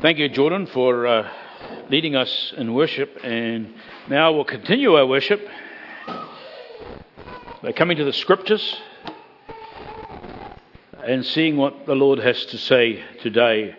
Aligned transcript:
Thank 0.00 0.18
you, 0.18 0.28
Jordan, 0.28 0.66
for 0.66 1.06
uh, 1.06 1.30
leading 1.90 2.16
us 2.16 2.54
in 2.56 2.74
worship. 2.74 3.18
And 3.22 3.74
now 4.08 4.32
we'll 4.32 4.44
continue 4.44 4.94
our 4.94 5.06
worship 5.06 5.46
by 7.62 7.72
coming 7.76 7.96
to 7.98 8.04
the 8.04 8.12
scriptures 8.12 8.76
and 11.04 11.24
seeing 11.24 11.56
what 11.56 11.86
the 11.86 11.94
Lord 11.94 12.18
has 12.18 12.44
to 12.46 12.58
say 12.58 13.04
today 13.20 13.76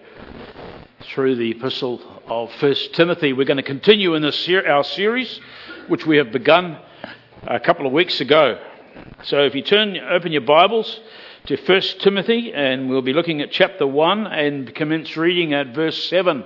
through 1.14 1.36
the 1.36 1.52
epistle 1.52 2.02
of 2.28 2.52
First 2.54 2.94
Timothy. 2.94 3.34
We're 3.34 3.46
going 3.46 3.58
to 3.58 3.64
continue 3.64 4.16
in 4.16 4.22
this 4.22 4.48
our 4.50 4.84
series, 4.84 5.40
which 5.88 6.06
we 6.06 6.18
have 6.18 6.32
begun 6.32 6.78
a 7.44 7.60
couple 7.60 7.86
of 7.86 7.92
weeks 7.92 8.22
ago. 8.22 8.60
So 9.24 9.44
if 9.44 9.56
you 9.56 9.64
turn, 9.64 9.98
open 9.98 10.32
your 10.32 10.42
Bibles 10.42 11.00
to 11.48 11.58
1 11.58 11.82
Timothy, 12.00 12.54
and 12.54 12.88
we'll 12.88 13.02
be 13.02 13.14
looking 13.14 13.42
at 13.42 13.52
chapter 13.52 13.88
1 13.88 14.28
and 14.28 14.76
commence 14.76 15.18
reading 15.18 15.54
at 15.54 15.74
verse 15.74 16.08
7. 16.10 16.44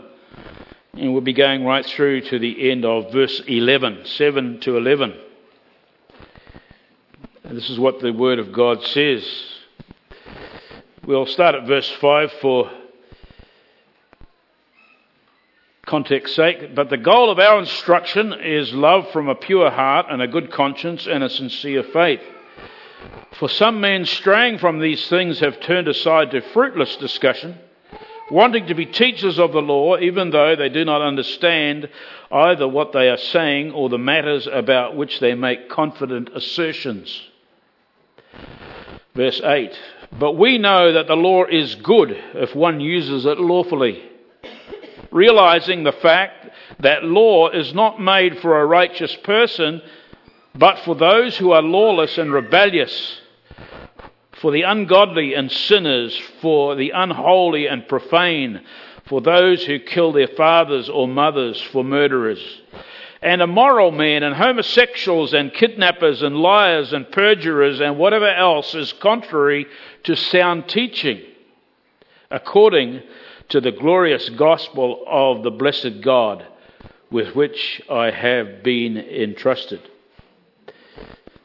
And 0.94 1.12
we'll 1.12 1.22
be 1.22 1.34
going 1.34 1.66
right 1.66 1.86
through 1.86 2.22
to 2.22 2.40
the 2.40 2.72
end 2.72 2.86
of 2.86 3.12
verse 3.12 3.42
11, 3.46 4.06
7 4.06 4.60
to 4.62 4.78
11. 4.78 5.14
And 7.44 7.58
this 7.58 7.70
is 7.70 7.78
what 7.78 8.00
the 8.00 8.14
Word 8.14 8.40
of 8.40 8.54
God 8.54 8.84
says. 8.84 9.30
We'll 11.06 11.26
start 11.26 11.56
at 11.56 11.68
verse 11.68 11.90
5 12.00 12.32
for 12.42 12.72
context 15.86 16.36
sake. 16.36 16.74
But 16.74 16.90
the 16.90 16.98
goal 16.98 17.30
of 17.30 17.38
our 17.38 17.60
instruction 17.60 18.34
is 18.34 18.74
love 18.74 19.12
from 19.12 19.28
a 19.28 19.36
pure 19.36 19.70
heart 19.70 20.08
and 20.10 20.22
a 20.22 20.28
good 20.28 20.52
conscience 20.52 21.06
and 21.06 21.22
a 21.22 21.30
sincere 21.30 21.84
faith. 21.84 22.22
For 23.40 23.50
some 23.50 23.82
men 23.82 24.06
straying 24.06 24.60
from 24.60 24.80
these 24.80 25.08
things 25.10 25.40
have 25.40 25.60
turned 25.60 25.88
aside 25.88 26.32
to 26.32 26.42
fruitless 26.42 26.96
discussion, 26.96 27.58
wanting 28.32 28.68
to 28.68 28.76
be 28.76 28.86
teachers 28.86 29.40
of 29.40 29.52
the 29.52 29.62
law, 29.62 29.98
even 29.98 30.30
though 30.32 30.56
they 30.56 30.70
do 30.70 30.86
not 30.86 31.02
understand 31.02 31.90
either 32.32 32.68
what 32.68 32.94
they 32.94 33.10
are 33.10 33.18
saying 33.18 33.72
or 33.72 33.90
the 33.90 33.98
matters 33.98 34.48
about 34.48 34.96
which 34.96 35.20
they 35.20 35.36
make 35.36 35.70
confident 35.70 36.30
assertions. 36.34 37.30
Verse 39.16 39.42
8 39.42 39.78
But 40.18 40.34
we 40.34 40.58
know 40.58 40.94
that 40.94 41.08
the 41.08 41.16
law 41.16 41.46
is 41.46 41.76
good 41.76 42.12
if 42.12 42.56
one 42.56 42.80
uses 42.80 43.26
it 43.26 43.40
lawfully, 43.40 44.04
realizing 45.12 45.84
the 45.84 45.92
fact 45.92 46.50
that 46.80 47.04
law 47.04 47.50
is 47.50 47.74
not 47.74 48.02
made 48.02 48.40
for 48.40 48.60
a 48.60 48.66
righteous 48.66 49.16
person, 49.24 49.82
but 50.58 50.80
for 50.80 50.96
those 50.96 51.38
who 51.38 51.52
are 51.52 51.62
lawless 51.62 52.18
and 52.18 52.32
rebellious 52.32 53.22
for 54.40 54.52
the 54.52 54.64
ungodly 54.64 55.34
and 55.34 55.52
sinners, 55.52 56.18
for 56.42 56.76
the 56.76 56.92
unholy 56.92 57.68
and 57.68 57.88
profane, 57.88 58.62
for 59.08 59.22
those 59.22 59.64
who 59.64 59.80
kill 59.80 60.12
their 60.12 60.28
fathers 60.28 60.90
or 60.90 61.08
mothers, 61.08 61.62
for 61.72 61.84
murderers, 61.84 62.62
and 63.22 63.42
immoral 63.42 63.92
men, 63.92 64.24
and 64.24 64.36
homosexuals, 64.36 65.34
and 65.34 65.54
kidnappers, 65.54 66.22
and 66.22 66.38
liars, 66.38 66.94
and 66.94 67.12
perjurers, 67.12 67.80
and 67.80 67.98
whatever 67.98 68.30
else 68.30 68.76
is 68.76 68.94
contrary 68.94 69.66
to 70.04 70.16
sound 70.16 70.68
teaching, 70.68 71.22
according 72.30 73.02
to 73.50 73.62
the 73.62 73.72
glorious 73.72 74.30
gospel 74.30 75.04
of 75.08 75.44
the 75.44 75.52
blessed 75.52 76.02
God 76.02 76.46
with 77.10 77.36
which 77.36 77.82
I 77.90 78.12
have 78.12 78.64
been 78.64 78.98
entrusted. 78.98 79.82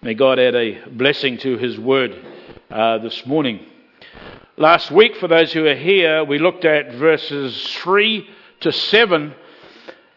May 0.02 0.14
God 0.14 0.38
add 0.38 0.54
a 0.54 0.88
blessing 0.88 1.36
to 1.38 1.58
his 1.58 1.78
word 1.78 2.16
uh, 2.70 2.96
this 2.98 3.26
morning. 3.26 3.60
Last 4.56 4.90
week, 4.90 5.14
for 5.16 5.28
those 5.28 5.52
who 5.52 5.66
are 5.66 5.74
here, 5.74 6.24
we 6.24 6.38
looked 6.38 6.64
at 6.64 6.94
verses 6.94 7.66
3 7.82 8.26
to 8.60 8.72
7, 8.72 9.34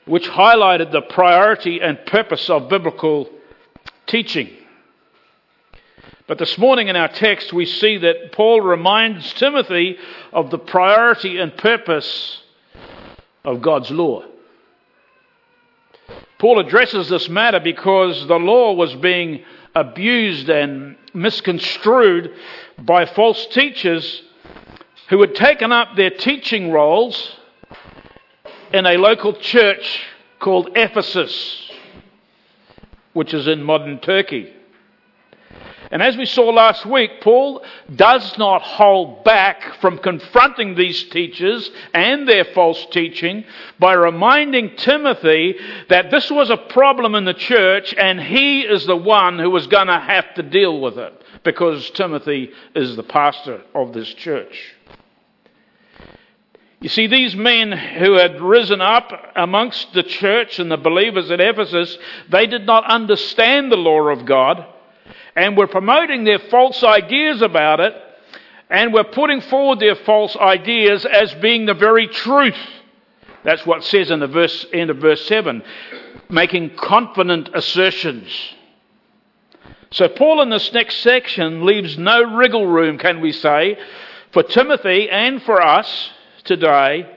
which 0.05 0.25
highlighted 0.29 0.93
the 0.93 1.01
priority 1.01 1.81
and 1.81 1.99
purpose 2.05 2.49
of 2.49 2.69
biblical 2.69 3.29
teaching. 4.07 4.51
But 6.27 6.37
this 6.37 6.57
morning 6.57 6.87
in 6.87 6.95
our 6.95 7.09
text, 7.09 7.51
we 7.51 7.65
see 7.65 7.97
that 7.97 8.31
Paul 8.31 8.61
reminds 8.61 9.33
Timothy 9.33 9.97
of 10.31 10.49
the 10.49 10.59
priority 10.59 11.39
and 11.39 11.57
purpose 11.57 12.41
of 13.43 13.61
God's 13.61 13.91
law. 13.91 14.23
Paul 16.39 16.59
addresses 16.59 17.09
this 17.09 17.27
matter 17.27 17.59
because 17.59 18.25
the 18.27 18.39
law 18.39 18.73
was 18.73 18.95
being 18.95 19.43
abused 19.75 20.49
and 20.49 20.95
misconstrued 21.13 22.33
by 22.79 23.05
false 23.05 23.45
teachers 23.47 24.21
who 25.09 25.21
had 25.21 25.35
taken 25.35 25.71
up 25.71 25.95
their 25.95 26.09
teaching 26.09 26.71
roles 26.71 27.35
in 28.73 28.85
a 28.85 28.97
local 28.97 29.33
church 29.33 30.01
called 30.39 30.69
Ephesus, 30.75 31.71
which 33.13 33.33
is 33.33 33.47
in 33.47 33.63
modern 33.63 33.99
Turkey. 33.99 34.53
And 35.93 36.01
as 36.01 36.17
we 36.17 36.25
saw 36.25 36.49
last 36.49 36.87
week, 36.87 37.21
Paul 37.21 37.63
does 37.95 38.35
not 38.39 38.63
hold 38.63 39.23
back 39.23 39.75
from 39.79 39.99
confronting 39.99 40.73
these 40.73 41.03
teachers 41.03 41.69
and 41.93 42.27
their 42.27 42.45
false 42.45 42.83
teaching 42.89 43.45
by 43.77 43.93
reminding 43.93 44.75
Timothy 44.75 45.55
that 45.89 46.09
this 46.09 46.31
was 46.31 46.49
a 46.49 46.57
problem 46.57 47.13
in 47.13 47.25
the 47.25 47.33
church 47.35 47.93
and 47.93 48.19
he 48.19 48.61
is 48.61 48.87
the 48.87 48.97
one 48.97 49.37
who 49.37 49.51
was 49.51 49.67
going 49.67 49.85
to 49.85 49.99
have 49.99 50.33
to 50.33 50.41
deal 50.41 50.81
with 50.81 50.97
it 50.97 51.13
because 51.43 51.87
Timothy 51.91 52.49
is 52.73 52.95
the 52.95 53.03
pastor 53.03 53.61
of 53.75 53.93
this 53.93 54.11
church. 54.15 54.73
You 56.79 56.89
see, 56.89 57.05
these 57.05 57.35
men 57.35 57.71
who 57.71 58.13
had 58.13 58.41
risen 58.41 58.81
up 58.81 59.11
amongst 59.35 59.93
the 59.93 60.01
church 60.01 60.57
and 60.57 60.71
the 60.71 60.77
believers 60.77 61.29
at 61.29 61.39
Ephesus, 61.39 61.99
they 62.31 62.47
did 62.47 62.65
not 62.65 62.83
understand 62.85 63.71
the 63.71 63.77
law 63.77 64.07
of 64.07 64.25
God 64.25 64.72
and 65.35 65.57
we're 65.57 65.67
promoting 65.67 66.23
their 66.23 66.39
false 66.39 66.83
ideas 66.83 67.41
about 67.41 67.79
it, 67.79 67.93
and 68.69 68.93
we're 68.93 69.03
putting 69.03 69.41
forward 69.41 69.79
their 69.79 69.95
false 69.95 70.35
ideas 70.35 71.05
as 71.05 71.33
being 71.35 71.65
the 71.65 71.73
very 71.73 72.07
truth. 72.07 72.57
That's 73.43 73.65
what 73.65 73.83
says 73.83 74.09
in 74.09 74.19
the 74.19 74.27
verse, 74.27 74.65
end 74.71 74.89
of 74.89 74.97
verse 74.97 75.25
7, 75.27 75.63
making 76.29 76.75
confident 76.75 77.49
assertions. 77.53 78.29
So, 79.91 80.07
Paul 80.07 80.41
in 80.41 80.49
this 80.49 80.73
next 80.73 80.97
section 80.97 81.65
leaves 81.65 81.97
no 81.97 82.35
wriggle 82.35 82.65
room, 82.65 82.97
can 82.97 83.21
we 83.21 83.31
say, 83.31 83.77
for 84.31 84.41
Timothy 84.41 85.09
and 85.09 85.41
for 85.43 85.61
us 85.61 86.09
today 86.43 87.07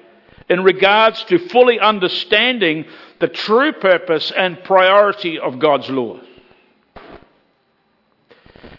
in 0.48 0.62
regards 0.62 1.24
to 1.24 1.48
fully 1.48 1.80
understanding 1.80 2.84
the 3.18 3.28
true 3.28 3.72
purpose 3.72 4.30
and 4.30 4.62
priority 4.64 5.38
of 5.38 5.58
God's 5.58 5.88
law. 5.88 6.20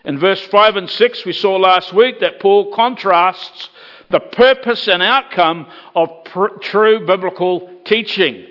In 0.07 0.17
verse 0.19 0.41
5 0.47 0.77
and 0.77 0.89
6, 0.89 1.25
we 1.25 1.33
saw 1.33 1.57
last 1.57 1.91
week 1.91 2.21
that 2.21 2.39
Paul 2.39 2.71
contrasts 2.71 3.69
the 4.09 4.21
purpose 4.21 4.87
and 4.87 5.03
outcome 5.03 5.67
of 5.93 6.23
pr- 6.23 6.59
true 6.61 7.05
biblical 7.05 7.69
teaching. 7.83 8.47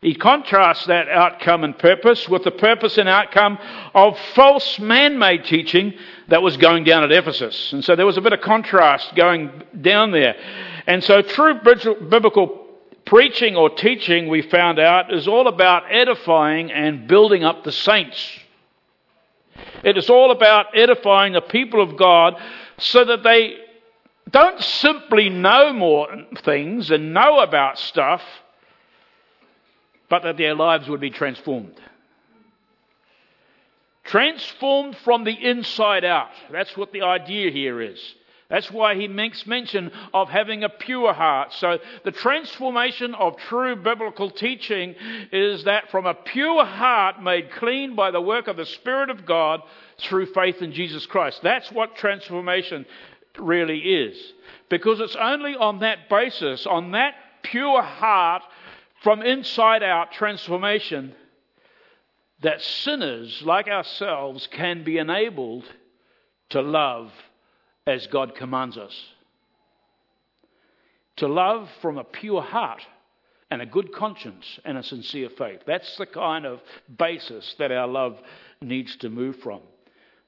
He 0.00 0.14
contrasts 0.14 0.86
that 0.86 1.06
outcome 1.10 1.64
and 1.64 1.78
purpose 1.78 2.26
with 2.30 2.44
the 2.44 2.50
purpose 2.50 2.96
and 2.96 3.10
outcome 3.10 3.58
of 3.94 4.18
false 4.34 4.78
man 4.78 5.18
made 5.18 5.44
teaching 5.44 5.92
that 6.28 6.40
was 6.40 6.56
going 6.56 6.84
down 6.84 7.04
at 7.04 7.12
Ephesus. 7.12 7.74
And 7.74 7.84
so 7.84 7.94
there 7.94 8.06
was 8.06 8.16
a 8.16 8.22
bit 8.22 8.32
of 8.32 8.40
contrast 8.40 9.14
going 9.16 9.50
down 9.78 10.12
there. 10.12 10.34
And 10.86 11.04
so 11.04 11.20
true 11.20 11.60
biblical 11.60 12.68
preaching 13.04 13.54
or 13.54 13.68
teaching, 13.68 14.28
we 14.28 14.40
found 14.40 14.78
out, 14.78 15.12
is 15.12 15.28
all 15.28 15.46
about 15.46 15.82
edifying 15.90 16.72
and 16.72 17.06
building 17.06 17.44
up 17.44 17.64
the 17.64 17.72
saints. 17.72 18.38
It 19.84 19.96
is 19.96 20.10
all 20.10 20.30
about 20.30 20.76
edifying 20.76 21.32
the 21.32 21.40
people 21.40 21.82
of 21.82 21.96
God 21.96 22.36
so 22.78 23.04
that 23.04 23.22
they 23.22 23.56
don't 24.30 24.60
simply 24.60 25.28
know 25.28 25.72
more 25.72 26.08
things 26.42 26.90
and 26.90 27.14
know 27.14 27.40
about 27.40 27.78
stuff, 27.78 28.22
but 30.08 30.22
that 30.22 30.36
their 30.36 30.54
lives 30.54 30.88
would 30.88 31.00
be 31.00 31.10
transformed. 31.10 31.80
Transformed 34.04 34.96
from 34.98 35.24
the 35.24 35.32
inside 35.32 36.04
out. 36.04 36.30
That's 36.50 36.76
what 36.76 36.92
the 36.92 37.02
idea 37.02 37.50
here 37.50 37.80
is. 37.80 37.98
That's 38.50 38.70
why 38.70 38.94
he 38.94 39.08
makes 39.08 39.46
mention 39.46 39.92
of 40.14 40.30
having 40.30 40.64
a 40.64 40.70
pure 40.70 41.12
heart. 41.12 41.52
So, 41.52 41.78
the 42.04 42.12
transformation 42.12 43.14
of 43.14 43.36
true 43.36 43.76
biblical 43.76 44.30
teaching 44.30 44.94
is 45.30 45.64
that 45.64 45.90
from 45.90 46.06
a 46.06 46.14
pure 46.14 46.64
heart 46.64 47.22
made 47.22 47.52
clean 47.52 47.94
by 47.94 48.10
the 48.10 48.22
work 48.22 48.48
of 48.48 48.56
the 48.56 48.64
Spirit 48.64 49.10
of 49.10 49.26
God 49.26 49.60
through 49.98 50.32
faith 50.32 50.62
in 50.62 50.72
Jesus 50.72 51.04
Christ. 51.04 51.40
That's 51.42 51.70
what 51.70 51.96
transformation 51.96 52.86
really 53.38 53.80
is. 53.80 54.16
Because 54.70 55.00
it's 55.00 55.16
only 55.16 55.54
on 55.54 55.80
that 55.80 56.08
basis, 56.08 56.66
on 56.66 56.92
that 56.92 57.14
pure 57.42 57.82
heart, 57.82 58.42
from 59.02 59.20
inside 59.20 59.82
out 59.82 60.12
transformation, 60.12 61.14
that 62.40 62.62
sinners 62.62 63.42
like 63.44 63.68
ourselves 63.68 64.48
can 64.50 64.84
be 64.84 64.96
enabled 64.96 65.64
to 66.48 66.62
love 66.62 67.12
as 67.88 68.06
God 68.06 68.36
commands 68.36 68.78
us. 68.78 68.94
to 71.18 71.28
love 71.28 71.68
from 71.82 71.98
a 71.98 72.04
pure 72.04 72.42
heart 72.42 72.82
and 73.50 73.60
a 73.60 73.66
good 73.66 73.92
conscience 73.92 74.58
and 74.64 74.78
a 74.78 74.82
sincere 74.82 75.28
faith. 75.28 75.60
That's 75.66 75.96
the 75.96 76.06
kind 76.06 76.46
of 76.46 76.60
basis 76.96 77.54
that 77.58 77.72
our 77.72 77.88
love 77.88 78.18
needs 78.60 78.96
to 78.98 79.08
move 79.08 79.36
from. 79.36 79.60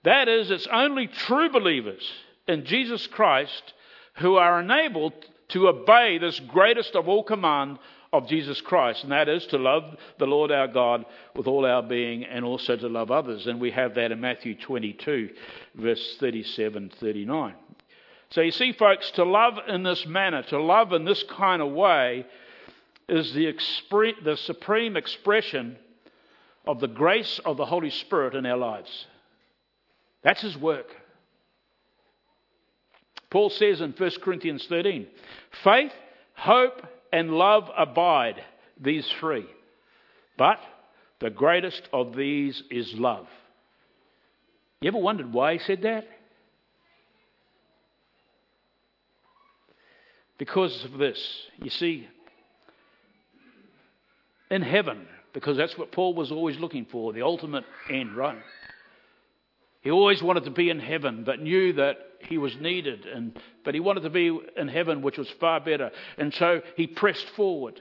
That 0.03 0.29
is, 0.29 0.51
it's 0.51 0.69
only 0.73 1.07
true 1.07 1.51
believers 1.51 2.11
in 2.49 2.65
Jesus 2.65 3.07
Christ 3.07 3.75
who 4.17 4.37
are 4.37 4.61
enabled 4.61 5.13
to 5.49 5.69
obey 5.69 6.19
this 6.19 6.41
greatest 6.41 6.97
of 6.97 7.09
all 7.09 7.23
command 7.23 7.79
of 8.13 8.27
Jesus 8.27 8.61
Christ, 8.61 9.05
and 9.05 9.13
that 9.13 9.29
is 9.29 9.47
to 9.47 9.59
love 9.59 9.85
the 10.19 10.27
Lord 10.27 10.51
our 10.51 10.67
God 10.67 11.05
with 11.37 11.47
all 11.47 11.65
our 11.65 11.83
being 11.83 12.25
and 12.25 12.45
also 12.45 12.77
to 12.77 12.89
love 12.89 13.11
others. 13.11 13.47
And 13.47 13.61
we 13.61 13.71
have 13.71 13.95
that 13.95 14.11
in 14.11 14.21
Matthew 14.21 14.57
22, 14.57 15.31
verse 15.77 16.17
37 16.19 16.91
39. 16.99 17.55
So 18.31 18.41
you 18.41 18.53
see, 18.53 18.73
folks, 18.73 19.11
to 19.13 19.25
love 19.25 19.55
in 19.69 19.83
this 19.83 20.07
manner, 20.07 20.43
to 20.45 20.61
love 20.61 20.93
in 20.93 21.05
this 21.05 21.23
kind 21.25 21.63
of 21.63 21.73
way, 21.73 22.27
is 23.09 23.33
the, 23.33 23.53
expre- 23.53 24.23
the 24.25 24.37
supreme 24.37 24.97
expression 24.97 25.77
of 26.67 26.81
the 26.81 26.89
grace 26.89 27.41
of 27.45 27.57
the 27.57 27.67
Holy 27.67 27.91
Spirit 27.91 28.35
in 28.35 28.47
our 28.47 28.57
lives. 28.57 29.07
That's 30.23 30.43
His 30.43 30.57
work. 30.57 30.87
Paul 33.31 33.51
says 33.51 33.81
in 33.81 33.93
1 33.93 34.11
Corinthians 34.23 34.67
13 34.69 35.07
faith, 35.65 35.93
hope, 36.35 36.83
and 37.13 37.31
love 37.31 37.65
abide, 37.77 38.37
these 38.81 39.07
three. 39.21 39.47
But 40.39 40.59
the 41.21 41.31
greatest 41.31 41.83
of 41.93 42.17
these 42.17 42.63
is 42.71 42.93
love. 42.95 43.27
You 44.81 44.89
ever 44.89 44.99
wondered 44.99 45.33
why 45.33 45.55
he 45.55 45.59
said 45.59 45.83
that? 45.83 46.05
Because 50.39 50.87
of 50.91 50.99
this. 50.99 51.23
You 51.59 51.69
see, 51.69 52.09
in 54.51 54.63
heaven, 54.63 55.07
because 55.35 55.57
that's 55.57 55.77
what 55.77 55.93
Paul 55.93 56.15
was 56.15 56.33
always 56.33 56.59
looking 56.59 56.87
for, 56.91 57.13
the 57.13 57.23
ultimate 57.23 57.65
end, 57.91 58.17
right? 58.17 58.39
He 59.81 59.91
always 59.91 60.23
wanted 60.23 60.45
to 60.45 60.51
be 60.51 60.69
in 60.69 60.79
heaven, 60.79 61.25
but 61.25 61.41
knew 61.41 61.73
that 61.75 61.97
he 62.21 62.37
was 62.37 62.55
needed, 62.57 63.07
and, 63.07 63.39
but 63.65 63.75
he 63.75 63.81
wanted 63.81 64.03
to 64.03 64.11
be 64.11 64.39
in 64.57 64.69
heaven, 64.69 65.01
which 65.01 65.17
was 65.17 65.31
far 65.41 65.61
better. 65.61 65.91
And 66.19 66.35
so 66.35 66.61
he 66.77 66.87
pressed 66.87 67.29
forward 67.31 67.81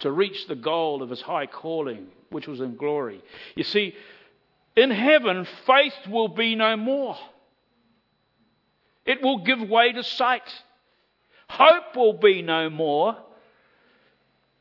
to 0.00 0.10
reach 0.10 0.48
the 0.48 0.56
goal 0.56 1.02
of 1.02 1.10
his 1.10 1.20
high 1.20 1.46
calling, 1.46 2.08
which 2.30 2.48
was 2.48 2.60
in 2.60 2.76
glory. 2.76 3.22
You 3.54 3.62
see, 3.62 3.94
in 4.74 4.90
heaven, 4.90 5.46
faith 5.66 5.94
will 6.08 6.28
be 6.28 6.56
no 6.56 6.76
more, 6.76 7.16
it 9.04 9.22
will 9.22 9.38
give 9.38 9.68
way 9.68 9.92
to 9.92 10.02
sight. 10.02 10.48
Hope 11.48 11.96
will 11.96 12.14
be 12.14 12.40
no 12.40 12.70
more 12.70 13.14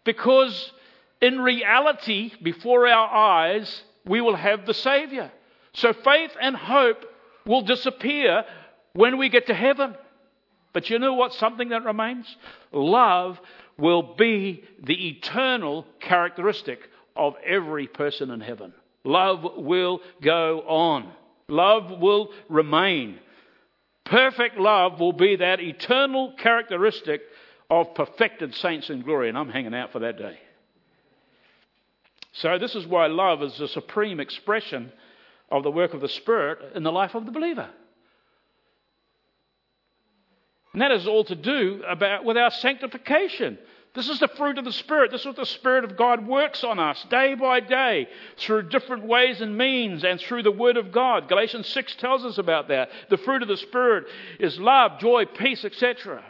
because 0.03 0.73
in 1.21 1.39
reality, 1.39 2.31
before 2.41 2.87
our 2.87 3.07
eyes, 3.07 3.83
we 4.05 4.19
will 4.19 4.35
have 4.35 4.65
the 4.65 4.73
Savior. 4.73 5.31
So 5.73 5.93
faith 5.93 6.31
and 6.39 6.55
hope 6.55 7.05
will 7.45 7.61
disappear 7.61 8.43
when 8.93 9.17
we 9.17 9.29
get 9.29 9.47
to 9.47 9.53
heaven. 9.53 9.95
But 10.73 10.89
you 10.89 10.99
know 10.99 11.13
what? 11.13 11.33
Something 11.33 11.69
that 11.69 11.83
remains? 11.83 12.35
Love 12.71 13.39
will 13.77 14.15
be 14.15 14.63
the 14.83 15.09
eternal 15.09 15.85
characteristic 15.99 16.79
of 17.15 17.35
every 17.45 17.87
person 17.87 18.31
in 18.31 18.41
heaven. 18.41 18.73
Love 19.03 19.45
will 19.57 20.01
go 20.21 20.61
on. 20.61 21.11
Love 21.47 21.99
will 21.99 22.29
remain. 22.49 23.19
Perfect 24.05 24.57
love 24.57 24.99
will 24.99 25.13
be 25.13 25.37
that 25.37 25.59
eternal 25.59 26.33
characteristic 26.37 27.21
of 27.69 27.95
perfected 27.95 28.53
saints 28.55 28.89
in 28.89 29.01
glory, 29.01 29.29
and 29.29 29.37
I'm 29.37 29.49
hanging 29.49 29.73
out 29.73 29.91
for 29.91 29.99
that 29.99 30.17
day. 30.17 30.37
So, 32.33 32.57
this 32.57 32.75
is 32.75 32.85
why 32.85 33.07
love 33.07 33.41
is 33.43 33.57
the 33.57 33.67
supreme 33.67 34.19
expression 34.19 34.91
of 35.51 35.63
the 35.63 35.71
work 35.71 35.93
of 35.93 36.01
the 36.01 36.09
Spirit 36.09 36.59
in 36.75 36.83
the 36.83 36.91
life 36.91 37.13
of 37.13 37.25
the 37.25 37.31
believer. 37.31 37.69
And 40.73 40.81
that 40.81 40.91
is 40.91 41.05
all 41.05 41.25
to 41.25 41.35
do 41.35 41.83
about 41.87 42.23
with 42.23 42.37
our 42.37 42.51
sanctification. 42.51 43.57
This 43.93 44.07
is 44.07 44.21
the 44.21 44.29
fruit 44.29 44.57
of 44.57 44.63
the 44.63 44.71
Spirit. 44.71 45.11
This 45.11 45.21
is 45.21 45.27
what 45.27 45.35
the 45.35 45.45
Spirit 45.45 45.83
of 45.83 45.97
God 45.97 46.25
works 46.25 46.63
on 46.63 46.79
us 46.79 47.05
day 47.09 47.33
by 47.33 47.59
day 47.59 48.07
through 48.37 48.69
different 48.69 49.05
ways 49.05 49.41
and 49.41 49.57
means 49.57 50.05
and 50.05 50.17
through 50.17 50.43
the 50.43 50.51
Word 50.51 50.77
of 50.77 50.93
God. 50.93 51.27
Galatians 51.27 51.67
6 51.67 51.95
tells 51.95 52.23
us 52.23 52.37
about 52.37 52.69
that. 52.69 52.89
The 53.09 53.17
fruit 53.17 53.41
of 53.41 53.49
the 53.49 53.57
Spirit 53.57 54.05
is 54.39 54.57
love, 54.57 54.99
joy, 55.01 55.25
peace, 55.25 55.65
etc. 55.65 56.23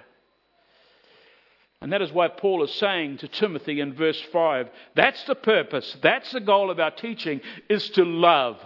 And 1.81 1.93
that 1.93 2.01
is 2.01 2.11
why 2.11 2.29
Paul 2.29 2.63
is 2.63 2.73
saying 2.73 3.17
to 3.17 3.27
Timothy 3.27 3.79
in 3.79 3.93
verse 3.93 4.21
5 4.31 4.69
that's 4.95 5.23
the 5.25 5.35
purpose, 5.35 5.97
that's 6.01 6.31
the 6.31 6.39
goal 6.39 6.71
of 6.71 6.79
our 6.79 6.91
teaching, 6.91 7.41
is 7.69 7.91
to 7.91 8.03
love 8.03 8.57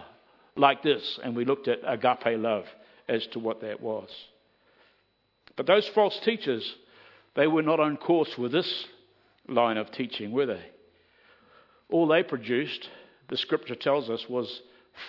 like 0.56 0.84
this. 0.84 1.20
And 1.24 1.36
we 1.36 1.46
looked 1.46 1.68
at 1.68 1.80
agape 1.86 2.40
love 2.40 2.66
as 3.08 3.26
to 3.28 3.40
what 3.40 3.62
that 3.62 3.82
was. 3.82 4.10
But 5.56 5.68
those 5.68 5.88
false 5.88 6.20
teachers 6.20 6.76
they 7.36 7.48
were 7.48 7.62
not 7.62 7.80
on 7.80 7.98
course 7.98 8.38
with 8.38 8.52
this 8.52 8.86
line 9.48 9.78
of 9.78 9.92
teaching, 9.92 10.32
were 10.32 10.46
they? 10.46 10.66
All 11.90 12.08
they 12.08 12.24
produced, 12.24 12.90
the 13.30 13.38
scripture 13.38 13.76
tells 13.76 14.10
us, 14.10 14.28
was 14.28 14.62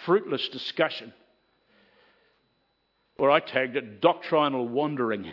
fruitless 0.04 0.48
discussion. 0.48 1.12
Or 3.19 3.31
I 3.31 3.40
tagged 3.40 3.76
it 3.76 4.00
doctrinal 4.00 4.69
wandering. 4.69 5.32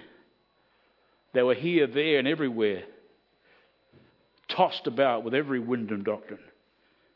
They 1.34 1.42
were 1.42 1.56
here, 1.56 1.88
there, 1.88 2.20
and 2.20 2.28
everywhere, 2.28 2.84
tossed 4.48 4.86
about 4.88 5.24
with 5.24 5.34
every 5.34 5.60
wind 5.60 5.90
and 5.90 6.06
doctrine. 6.06 6.40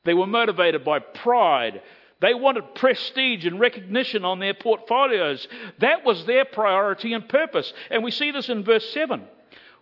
They 0.03 0.15
were 0.15 0.27
motivated 0.27 0.83
by 0.83 0.99
pride. 0.99 1.81
They 2.19 2.33
wanted 2.33 2.75
prestige 2.75 3.45
and 3.45 3.59
recognition 3.59 4.25
on 4.25 4.39
their 4.39 4.53
portfolios. 4.53 5.47
That 5.79 6.03
was 6.03 6.25
their 6.25 6.45
priority 6.45 7.13
and 7.13 7.27
purpose. 7.27 7.71
And 7.91 8.03
we 8.03 8.11
see 8.11 8.31
this 8.31 8.49
in 8.49 8.63
verse 8.63 8.89
7 8.91 9.23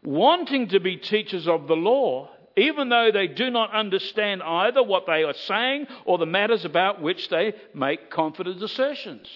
wanting 0.03 0.67
to 0.69 0.79
be 0.79 0.97
teachers 0.97 1.47
of 1.47 1.67
the 1.67 1.75
law, 1.75 2.29
even 2.55 2.89
though 2.89 3.09
they 3.11 3.27
do 3.27 3.49
not 3.49 3.73
understand 3.73 4.43
either 4.43 4.83
what 4.83 5.07
they 5.07 5.23
are 5.23 5.33
saying 5.33 5.87
or 6.05 6.17
the 6.17 6.25
matters 6.25 6.63
about 6.63 7.01
which 7.01 7.27
they 7.29 7.53
make 7.73 8.11
confident 8.11 8.61
assertions. 8.61 9.27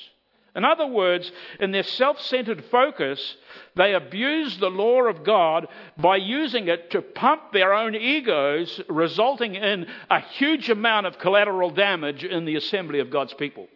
In 0.56 0.66
other 0.66 0.88
words, 0.88 1.31
in 1.60 1.72
their 1.72 1.84
self 1.84 2.19
centered 2.19 2.66
focus, 2.66 3.38
they 3.75 3.94
abuse 3.94 4.57
the 4.57 4.69
law 4.69 5.04
of 5.04 5.24
God 5.24 5.68
by 5.98 6.18
using 6.18 6.68
it 6.68 6.92
to 6.92 7.01
pump 7.01 7.54
their 7.54 7.74
own 7.74 7.95
egos, 7.95 8.81
resulting 8.90 9.56
in 9.56 9.85
a 10.09 10.19
huge 10.19 10.69
amount 10.69 11.06
of 11.06 11.19
collateral 11.19 11.69
damage 11.69 12.24
in 12.24 12.45
the 12.45 12.56
assembly 12.56 13.00
of 13.00 13.12
God's 13.12 13.33
people. 13.33 13.68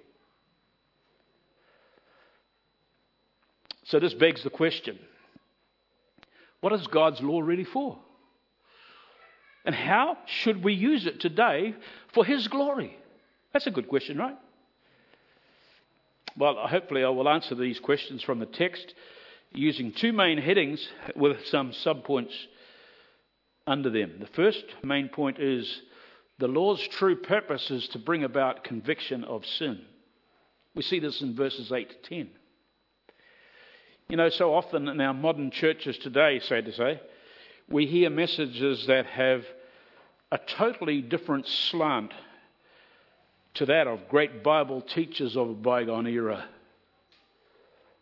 So, 3.86 4.00
this 4.00 4.14
begs 4.14 4.44
the 4.44 4.50
question 4.50 4.98
what 6.62 6.74
is 6.74 6.88
God's 6.88 7.22
law 7.22 7.42
really 7.42 7.66
for? 7.66 8.00
And 9.66 9.76
how 9.76 10.18
should 10.26 10.64
we 10.64 10.74
use 10.74 11.06
it 11.06 11.20
today 11.20 11.76
for 12.14 12.26
His 12.26 12.48
glory? 12.48 12.98
That's 13.52 13.68
a 13.68 13.72
good 13.72 13.88
question, 13.88 14.18
right? 14.18 14.38
Well, 16.36 16.56
hopefully, 16.68 17.04
I 17.04 17.10
will 17.10 17.30
answer 17.30 17.54
these 17.54 17.80
questions 17.80 18.24
from 18.24 18.40
the 18.40 18.48
text 18.48 18.96
using 19.52 19.92
two 19.92 20.14
main 20.14 20.40
headings 20.40 20.88
with 21.16 21.46
some 21.46 21.72
subpoints 21.72 22.34
under 23.68 23.92
them. 23.92 24.16
The 24.20 24.28
first 24.28 24.66
main 24.84 25.10
point 25.10 25.40
is 25.40 25.82
the 26.40 26.48
law's 26.48 26.82
true 26.88 27.16
purpose 27.16 27.70
is 27.70 27.88
to 27.90 28.00
bring 28.00 28.24
about 28.24 28.64
conviction 28.64 29.24
of 29.24 29.46
sin. 29.46 29.82
We 30.74 30.82
see 30.82 31.00
this 31.00 31.22
in 31.22 31.36
verses 31.36 31.72
8 31.72 31.90
to 31.90 32.10
10. 32.10 32.30
You 34.10 34.18
know, 34.18 34.30
so 34.30 34.56
often 34.56 34.88
in 34.88 35.00
our 35.02 35.14
modern 35.14 35.52
churches 35.52 36.00
today, 36.00 36.40
sad 36.40 36.66
to 36.66 36.74
say, 36.74 37.00
we 37.70 37.86
hear 37.86 38.10
messages 38.10 38.88
that 38.88 39.06
have 39.06 39.46
a 40.32 40.40
totally 40.40 41.02
different 41.02 41.48
slant 41.48 42.12
to 43.56 43.66
that 43.68 43.88
of 43.88 44.08
great 44.10 44.44
Bible 44.44 44.82
teachers 44.82 45.36
of 45.36 45.50
a 45.50 45.54
bygone 45.54 46.08
era. 46.08 46.46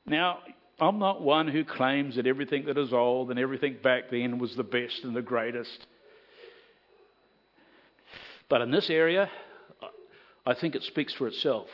Now, 0.05 0.39
I'm 0.79 0.97
not 0.97 1.21
one 1.21 1.47
who 1.47 1.63
claims 1.63 2.15
that 2.15 2.25
everything 2.25 2.65
that 2.65 2.77
is 2.77 2.91
old 2.91 3.29
and 3.29 3.39
everything 3.39 3.77
back 3.83 4.09
then 4.09 4.39
was 4.39 4.55
the 4.55 4.63
best 4.63 5.03
and 5.03 5.15
the 5.15 5.21
greatest. 5.21 5.85
But 8.49 8.61
in 8.61 8.71
this 8.71 8.89
area, 8.89 9.29
I 10.45 10.53
think 10.55 10.75
it 10.75 10.83
speaks 10.83 11.13
for 11.13 11.27
itself. 11.27 11.67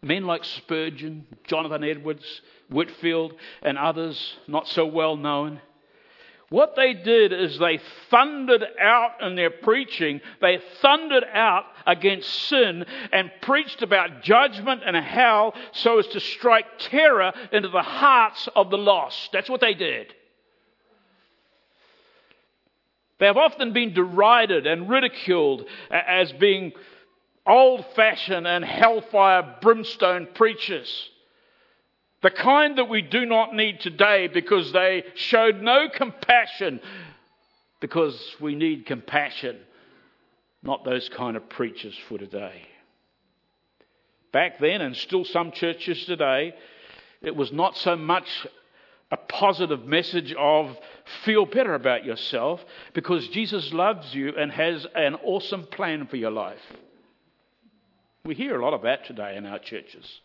Men 0.00 0.26
like 0.26 0.44
Spurgeon, 0.44 1.26
Jonathan 1.44 1.84
Edwards, 1.84 2.40
Whitefield, 2.68 3.34
and 3.62 3.76
others 3.78 4.36
not 4.46 4.66
so 4.68 4.86
well 4.86 5.16
known. 5.16 5.60
What 6.52 6.76
they 6.76 6.92
did 6.92 7.32
is 7.32 7.58
they 7.58 7.80
thundered 8.10 8.62
out 8.78 9.22
in 9.22 9.36
their 9.36 9.48
preaching, 9.48 10.20
they 10.42 10.60
thundered 10.82 11.24
out 11.32 11.64
against 11.86 12.28
sin 12.28 12.84
and 13.10 13.30
preached 13.40 13.80
about 13.80 14.22
judgment 14.22 14.82
and 14.84 14.94
hell 14.94 15.54
so 15.72 15.98
as 15.98 16.06
to 16.08 16.20
strike 16.20 16.66
terror 16.78 17.32
into 17.52 17.70
the 17.70 17.80
hearts 17.80 18.50
of 18.54 18.68
the 18.68 18.76
lost. 18.76 19.32
That's 19.32 19.48
what 19.48 19.62
they 19.62 19.72
did. 19.72 20.12
They 23.18 23.24
have 23.24 23.38
often 23.38 23.72
been 23.72 23.94
derided 23.94 24.66
and 24.66 24.90
ridiculed 24.90 25.64
as 25.90 26.32
being 26.32 26.72
old 27.46 27.86
fashioned 27.96 28.46
and 28.46 28.62
hellfire 28.62 29.56
brimstone 29.62 30.28
preachers. 30.34 31.11
The 32.22 32.30
kind 32.30 32.78
that 32.78 32.88
we 32.88 33.02
do 33.02 33.26
not 33.26 33.54
need 33.54 33.80
today 33.80 34.28
because 34.28 34.72
they 34.72 35.04
showed 35.14 35.60
no 35.60 35.88
compassion, 35.92 36.80
because 37.80 38.16
we 38.40 38.54
need 38.54 38.86
compassion, 38.86 39.58
not 40.62 40.84
those 40.84 41.08
kind 41.08 41.36
of 41.36 41.48
preachers 41.48 41.98
for 42.08 42.18
today. 42.18 42.62
Back 44.32 44.60
then, 44.60 44.80
and 44.80 44.96
still 44.96 45.24
some 45.24 45.50
churches 45.50 46.04
today, 46.06 46.54
it 47.22 47.34
was 47.34 47.52
not 47.52 47.76
so 47.76 47.96
much 47.96 48.46
a 49.10 49.16
positive 49.16 49.84
message 49.84 50.32
of 50.38 50.74
feel 51.24 51.44
better 51.44 51.74
about 51.74 52.04
yourself 52.04 52.64
because 52.94 53.28
Jesus 53.28 53.72
loves 53.72 54.14
you 54.14 54.32
and 54.38 54.50
has 54.50 54.86
an 54.94 55.16
awesome 55.16 55.66
plan 55.66 56.06
for 56.06 56.16
your 56.16 56.30
life. 56.30 56.62
We 58.24 58.34
hear 58.34 58.58
a 58.58 58.64
lot 58.64 58.72
of 58.72 58.82
that 58.82 59.04
today 59.04 59.36
in 59.36 59.44
our 59.44 59.58
churches. 59.58 60.20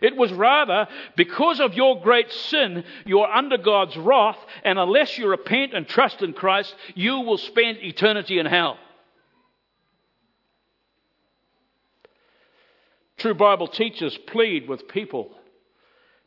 It 0.00 0.16
was 0.16 0.32
rather 0.32 0.88
because 1.16 1.60
of 1.60 1.74
your 1.74 2.00
great 2.00 2.30
sin, 2.30 2.84
you're 3.04 3.30
under 3.30 3.58
God's 3.58 3.96
wrath, 3.96 4.38
and 4.64 4.78
unless 4.78 5.18
you 5.18 5.28
repent 5.28 5.74
and 5.74 5.86
trust 5.86 6.22
in 6.22 6.32
Christ, 6.32 6.74
you 6.94 7.20
will 7.20 7.38
spend 7.38 7.78
eternity 7.78 8.38
in 8.38 8.46
hell. 8.46 8.78
True 13.16 13.34
Bible 13.34 13.68
teachers 13.68 14.18
plead 14.26 14.68
with 14.68 14.88
people 14.88 15.30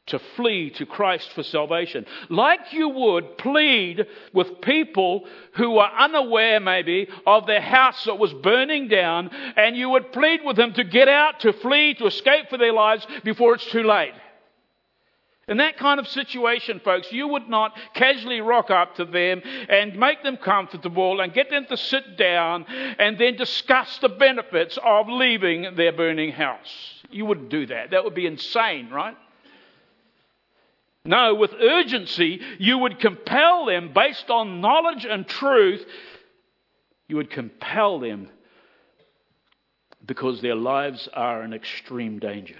to 0.07 0.19
flee 0.35 0.69
to 0.71 0.85
Christ 0.85 1.31
for 1.33 1.43
salvation. 1.43 2.05
Like 2.29 2.71
you 2.73 2.89
would 2.89 3.37
plead 3.37 4.07
with 4.33 4.61
people 4.61 5.25
who 5.53 5.77
are 5.77 5.91
unaware, 5.99 6.59
maybe, 6.59 7.07
of 7.25 7.45
their 7.45 7.61
house 7.61 8.05
that 8.05 8.17
was 8.17 8.33
burning 8.33 8.87
down, 8.87 9.29
and 9.55 9.75
you 9.75 9.89
would 9.89 10.11
plead 10.11 10.41
with 10.43 10.55
them 10.55 10.73
to 10.73 10.83
get 10.83 11.07
out, 11.07 11.41
to 11.41 11.53
flee, 11.53 11.93
to 11.95 12.07
escape 12.07 12.49
for 12.49 12.57
their 12.57 12.73
lives 12.73 13.05
before 13.23 13.55
it's 13.55 13.69
too 13.69 13.83
late. 13.83 14.13
In 15.49 15.57
that 15.57 15.77
kind 15.77 15.97
of 15.97 16.07
situation, 16.09 16.81
folks, 16.83 17.09
you 17.09 17.25
would 17.29 17.47
not 17.47 17.73
casually 17.93 18.41
rock 18.41 18.69
up 18.69 18.95
to 18.95 19.05
them 19.05 19.41
and 19.69 19.97
make 19.97 20.21
them 20.21 20.35
comfortable 20.35 21.21
and 21.21 21.33
get 21.33 21.49
them 21.49 21.65
to 21.69 21.77
sit 21.77 22.17
down 22.17 22.65
and 22.67 23.17
then 23.17 23.37
discuss 23.37 23.97
the 23.99 24.09
benefits 24.09 24.77
of 24.83 25.07
leaving 25.07 25.75
their 25.75 25.93
burning 25.93 26.33
house. 26.33 26.67
You 27.09 27.25
wouldn't 27.25 27.47
do 27.47 27.65
that. 27.67 27.91
That 27.91 28.03
would 28.03 28.13
be 28.13 28.25
insane, 28.25 28.89
right? 28.89 29.15
No, 31.07 31.35
with 31.35 31.53
urgency, 31.53 32.41
you 32.59 32.79
would 32.79 32.99
compel 32.99 33.65
them 33.65 33.91
based 33.95 34.29
on 34.29 34.59
knowledge 34.59 35.05
and 35.05 35.25
truth. 35.25 35.85
You 37.07 37.15
would 37.15 37.31
compel 37.31 37.99
them 37.99 38.29
because 40.05 40.41
their 40.41 40.55
lives 40.55 41.07
are 41.13 41.43
in 41.43 41.53
extreme 41.53 42.19
danger. 42.19 42.57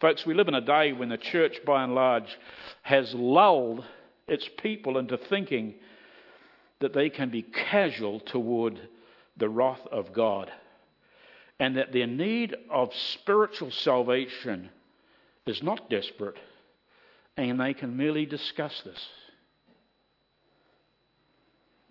Folks, 0.00 0.26
we 0.26 0.34
live 0.34 0.48
in 0.48 0.56
a 0.56 0.60
day 0.60 0.92
when 0.92 1.08
the 1.08 1.16
church, 1.16 1.58
by 1.64 1.84
and 1.84 1.94
large, 1.94 2.36
has 2.82 3.14
lulled 3.14 3.84
its 4.26 4.48
people 4.58 4.98
into 4.98 5.16
thinking 5.16 5.74
that 6.80 6.94
they 6.94 7.10
can 7.10 7.30
be 7.30 7.42
casual 7.42 8.18
toward 8.18 8.80
the 9.36 9.48
wrath 9.48 9.86
of 9.92 10.12
God 10.12 10.50
and 11.60 11.76
that 11.76 11.92
their 11.92 12.08
need 12.08 12.56
of 12.68 12.92
spiritual 12.92 13.70
salvation 13.70 14.68
is 15.46 15.62
not 15.62 15.88
desperate 15.88 16.36
and 17.36 17.60
they 17.60 17.74
can 17.74 17.96
merely 17.96 18.26
discuss 18.26 18.80
this. 18.84 19.08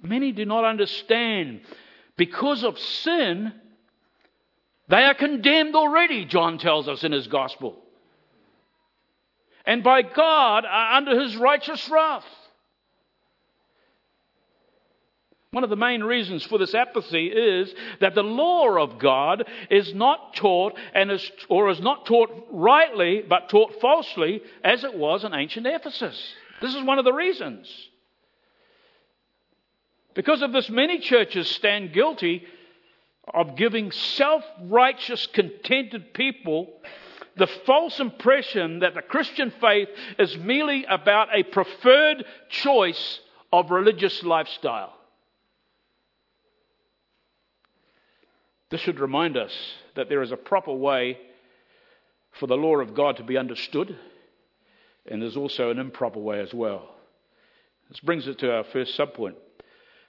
Many 0.02 0.32
do 0.32 0.46
not 0.46 0.66
understand 0.66 1.62
because 2.18 2.64
of 2.64 2.78
sin, 2.78 3.54
they 4.88 5.04
are 5.04 5.14
condemned 5.14 5.76
already, 5.76 6.26
John 6.26 6.58
tells 6.58 6.88
us 6.88 7.04
in 7.04 7.12
his 7.12 7.28
gospel. 7.28 7.80
And 9.66 9.84
by 9.84 10.02
God 10.02 10.66
are 10.66 10.98
under 10.98 11.20
his 11.20 11.38
righteous 11.38 11.90
wrath. 11.90 12.26
One 15.54 15.64
of 15.64 15.70
the 15.70 15.76
main 15.76 16.04
reasons 16.04 16.44
for 16.44 16.58
this 16.58 16.74
apathy 16.74 17.28
is 17.28 17.72
that 18.00 18.16
the 18.16 18.24
law 18.24 18.76
of 18.82 18.98
God 18.98 19.48
is 19.70 19.94
not 19.94 20.36
taught 20.36 20.74
and 20.96 21.12
is, 21.12 21.32
or 21.48 21.70
is 21.70 21.80
not 21.80 22.08
taught 22.08 22.48
rightly, 22.50 23.22
but 23.22 23.50
taught 23.50 23.80
falsely 23.80 24.42
as 24.64 24.84
it 24.84 24.96
was 24.96 25.24
in 25.24 25.36
ancient 25.36 25.68
Ephesus. 25.68 26.34
This 26.60 26.74
is 26.74 26.82
one 26.82 26.98
of 26.98 27.06
the 27.06 27.14
reasons. 27.14 27.72
Because 30.16 30.42
of 30.42 30.54
this, 30.54 30.72
many 30.72 30.98
churches 30.98 31.48
stand 31.48 31.94
guilty 31.94 32.48
of 33.32 33.56
giving 33.56 33.92
self 33.92 34.44
righteous, 34.60 35.28
contented 35.28 36.16
people 36.16 36.82
the 37.38 37.48
false 37.68 38.00
impression 38.00 38.80
that 38.80 38.96
the 38.96 39.04
Christian 39.04 39.54
faith 39.62 39.90
is 40.18 40.36
merely 40.36 40.84
about 40.86 41.28
a 41.32 41.44
preferred 41.44 42.26
choice 42.50 43.20
of 43.52 43.70
religious 43.70 44.24
lifestyle. 44.24 44.94
This 48.74 48.82
should 48.82 49.00
remind 49.00 49.38
us 49.38 49.54
that 49.94 50.10
there 50.10 50.24
is 50.24 50.32
a 50.32 50.36
proper 50.36 50.74
way 50.74 51.20
for 52.32 52.48
the 52.48 52.58
law 52.58 52.78
of 52.78 52.96
God 52.96 53.18
to 53.18 53.24
be 53.24 53.38
understood, 53.38 53.96
and 55.06 55.22
there's 55.22 55.38
also 55.38 55.70
an 55.70 55.78
improper 55.78 56.18
way 56.18 56.40
as 56.40 56.56
well. 56.56 56.90
This 57.90 58.00
brings 58.00 58.28
us 58.28 58.36
to 58.38 58.52
our 58.52 58.64
first 58.64 58.98
subpoint. 58.98 59.36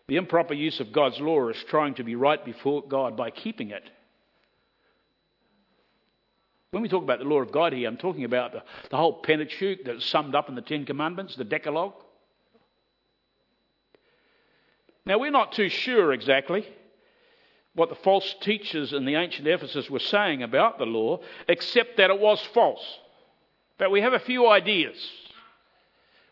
The 0.06 0.16
improper 0.16 0.54
use 0.54 0.80
of 0.80 0.92
God's 0.92 1.20
law 1.20 1.46
is 1.50 1.62
trying 1.68 1.96
to 1.96 2.04
be 2.04 2.14
right 2.14 2.42
before 2.42 2.82
God 2.82 3.18
by 3.18 3.28
keeping 3.28 3.68
it. 3.68 3.82
When 6.70 6.82
we 6.82 6.88
talk 6.88 7.02
about 7.02 7.18
the 7.18 7.26
law 7.26 7.42
of 7.42 7.52
God 7.52 7.74
here, 7.74 7.86
I'm 7.86 7.98
talking 7.98 8.24
about 8.24 8.52
the, 8.52 8.62
the 8.88 8.96
whole 8.96 9.20
Pentateuch 9.20 9.80
that's 9.84 10.06
summed 10.06 10.34
up 10.34 10.48
in 10.48 10.54
the 10.54 10.62
Ten 10.62 10.86
Commandments, 10.86 11.36
the 11.36 11.44
Decalogue. 11.44 12.02
Now, 15.04 15.18
we're 15.18 15.30
not 15.30 15.52
too 15.52 15.68
sure 15.68 16.14
exactly 16.14 16.66
what 17.74 17.88
the 17.88 17.96
false 17.96 18.34
teachers 18.40 18.92
in 18.92 19.04
the 19.04 19.16
ancient 19.16 19.48
Ephesus 19.48 19.90
were 19.90 19.98
saying 19.98 20.42
about 20.42 20.78
the 20.78 20.86
law, 20.86 21.20
except 21.48 21.96
that 21.96 22.10
it 22.10 22.20
was 22.20 22.40
false. 22.54 22.84
But 23.78 23.90
we 23.90 24.00
have 24.00 24.12
a 24.12 24.20
few 24.20 24.48
ideas. 24.48 24.96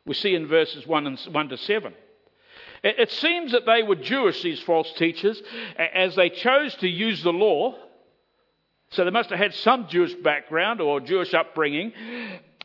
We 0.07 0.15
see 0.15 0.35
in 0.35 0.47
verses 0.47 0.87
1, 0.87 1.07
and, 1.07 1.19
1 1.19 1.49
to 1.49 1.57
7. 1.57 1.95
It, 2.83 2.99
it 2.99 3.11
seems 3.13 3.53
that 3.53 3.67
they 3.67 3.83
were 3.83 3.97
Jewish, 3.97 4.43
these 4.43 4.61
false 4.61 4.93
teachers, 4.93 5.41
as 5.77 6.15
they 6.15 6.31
chose 6.31 6.75
to 6.77 6.89
use 6.89 7.23
the 7.23 7.33
law. 7.33 7.77
So 8.91 9.05
they 9.05 9.11
must 9.11 9.31
have 9.31 9.39
had 9.39 9.55
some 9.55 9.89
Jewish 9.89 10.15
background 10.15 10.81
or 10.81 11.01
Jewish 11.01 11.33
upbringing. 11.35 11.93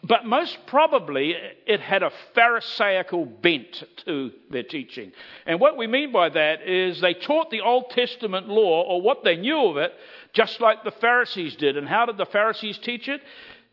But 0.08 0.26
most 0.26 0.58
probably, 0.68 1.36
it 1.66 1.82
had 1.82 2.02
a 2.02 2.12
Pharisaical 2.34 3.26
bent 3.26 3.84
to 4.06 4.32
their 4.50 4.64
teaching. 4.64 5.12
And 5.46 5.60
what 5.60 5.76
we 5.76 5.88
mean 5.88 6.14
by 6.14 6.30
that 6.30 6.62
is 6.62 7.02
they 7.02 7.14
taught 7.14 7.50
the 7.50 7.62
Old 7.62 7.90
Testament 7.90 8.48
law, 8.48 8.84
or 8.84 9.02
what 9.02 9.24
they 9.24 9.36
knew 9.36 9.66
of 9.66 9.78
it, 9.78 9.92
just 10.34 10.62
like 10.62 10.84
the 10.84 10.92
Pharisees 10.92 11.56
did. 11.58 11.76
And 11.76 11.90
how 11.90 12.06
did 12.06 12.18
the 12.18 12.26
Pharisees 12.26 12.78
teach 12.78 13.10
it? 13.10 13.22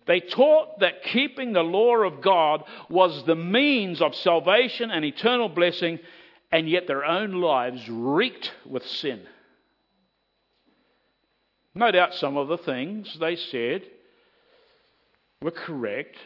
They 0.06 0.20
taught 0.20 0.80
that 0.80 1.04
keeping 1.04 1.52
the 1.52 1.62
law 1.62 1.98
of 1.98 2.20
God 2.20 2.64
was 2.90 3.24
the 3.26 3.36
means 3.36 4.02
of 4.02 4.14
salvation 4.16 4.90
and 4.90 5.04
eternal 5.04 5.48
blessing, 5.48 6.00
and 6.50 6.68
yet 6.68 6.88
their 6.88 7.04
own 7.04 7.40
lives 7.40 7.88
reeked 7.88 8.50
with 8.66 8.84
sin. 8.84 9.22
No 11.76 11.90
doubt 11.92 12.14
some 12.14 12.36
of 12.36 12.48
the 12.48 12.58
things 12.58 13.16
they 13.20 13.36
said 13.36 13.82
were 15.42 15.50
correct 15.50 16.16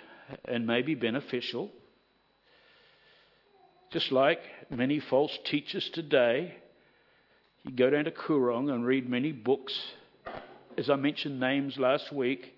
and 0.45 0.67
maybe 0.67 0.95
beneficial. 0.95 1.71
Just 3.91 4.12
like 4.12 4.41
many 4.71 5.00
false 5.00 5.37
teachers 5.45 5.88
today, 5.95 6.55
you 7.65 7.73
go 7.73 7.91
down 7.91 8.05
to 8.05 8.11
Koorong 8.11 8.71
and 8.71 8.85
read 8.85 9.09
many 9.09 9.33
books. 9.33 9.75
As 10.77 10.91
I 10.91 10.97
mentioned 10.97 11.41
names 11.41 11.79
last 11.79 12.12
week, 12.12 12.55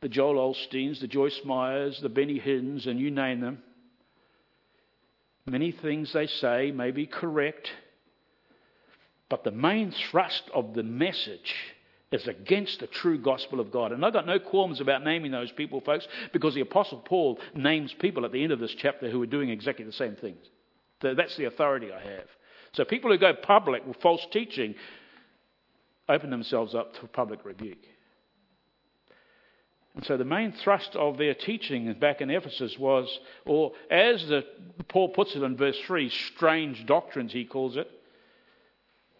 the 0.00 0.08
Joel 0.08 0.54
Osteens, 0.54 1.00
the 1.00 1.06
Joyce 1.06 1.40
Meyers, 1.44 2.00
the 2.00 2.08
Benny 2.08 2.38
Hinn's, 2.38 2.86
and 2.86 2.98
you 2.98 3.10
name 3.10 3.40
them. 3.40 3.62
Many 5.46 5.70
things 5.70 6.12
they 6.12 6.26
say 6.26 6.72
may 6.72 6.90
be 6.90 7.06
correct, 7.06 7.70
but 9.28 9.44
the 9.44 9.52
main 9.52 9.92
thrust 10.10 10.42
of 10.52 10.74
the 10.74 10.82
message 10.82 11.54
is 12.12 12.28
against 12.28 12.80
the 12.80 12.86
true 12.86 13.18
gospel 13.18 13.58
of 13.58 13.72
God. 13.72 13.92
And 13.92 14.04
I've 14.04 14.12
got 14.12 14.26
no 14.26 14.38
qualms 14.38 14.80
about 14.80 15.02
naming 15.02 15.32
those 15.32 15.50
people, 15.50 15.80
folks, 15.80 16.06
because 16.32 16.54
the 16.54 16.60
Apostle 16.60 16.98
Paul 16.98 17.38
names 17.54 17.92
people 17.98 18.24
at 18.24 18.32
the 18.32 18.42
end 18.42 18.52
of 18.52 18.60
this 18.60 18.74
chapter 18.78 19.10
who 19.10 19.22
are 19.22 19.26
doing 19.26 19.50
exactly 19.50 19.84
the 19.84 19.92
same 19.92 20.14
things. 20.14 20.44
So 21.02 21.14
that's 21.14 21.36
the 21.36 21.46
authority 21.46 21.88
I 21.92 22.00
have. 22.00 22.26
So 22.72 22.84
people 22.84 23.10
who 23.10 23.18
go 23.18 23.34
public 23.34 23.86
with 23.86 23.96
false 24.00 24.24
teaching 24.32 24.74
open 26.08 26.30
themselves 26.30 26.74
up 26.74 26.94
to 26.94 27.06
public 27.08 27.44
rebuke. 27.44 27.84
And 29.96 30.04
so 30.04 30.16
the 30.16 30.24
main 30.24 30.52
thrust 30.52 30.94
of 30.94 31.16
their 31.16 31.34
teaching 31.34 31.92
back 31.94 32.20
in 32.20 32.30
Ephesus 32.30 32.76
was, 32.78 33.18
or 33.46 33.72
as 33.90 34.26
the, 34.28 34.44
Paul 34.88 35.08
puts 35.08 35.34
it 35.34 35.42
in 35.42 35.56
verse 35.56 35.78
3, 35.86 36.10
strange 36.34 36.84
doctrines, 36.86 37.32
he 37.32 37.46
calls 37.46 37.76
it, 37.76 37.90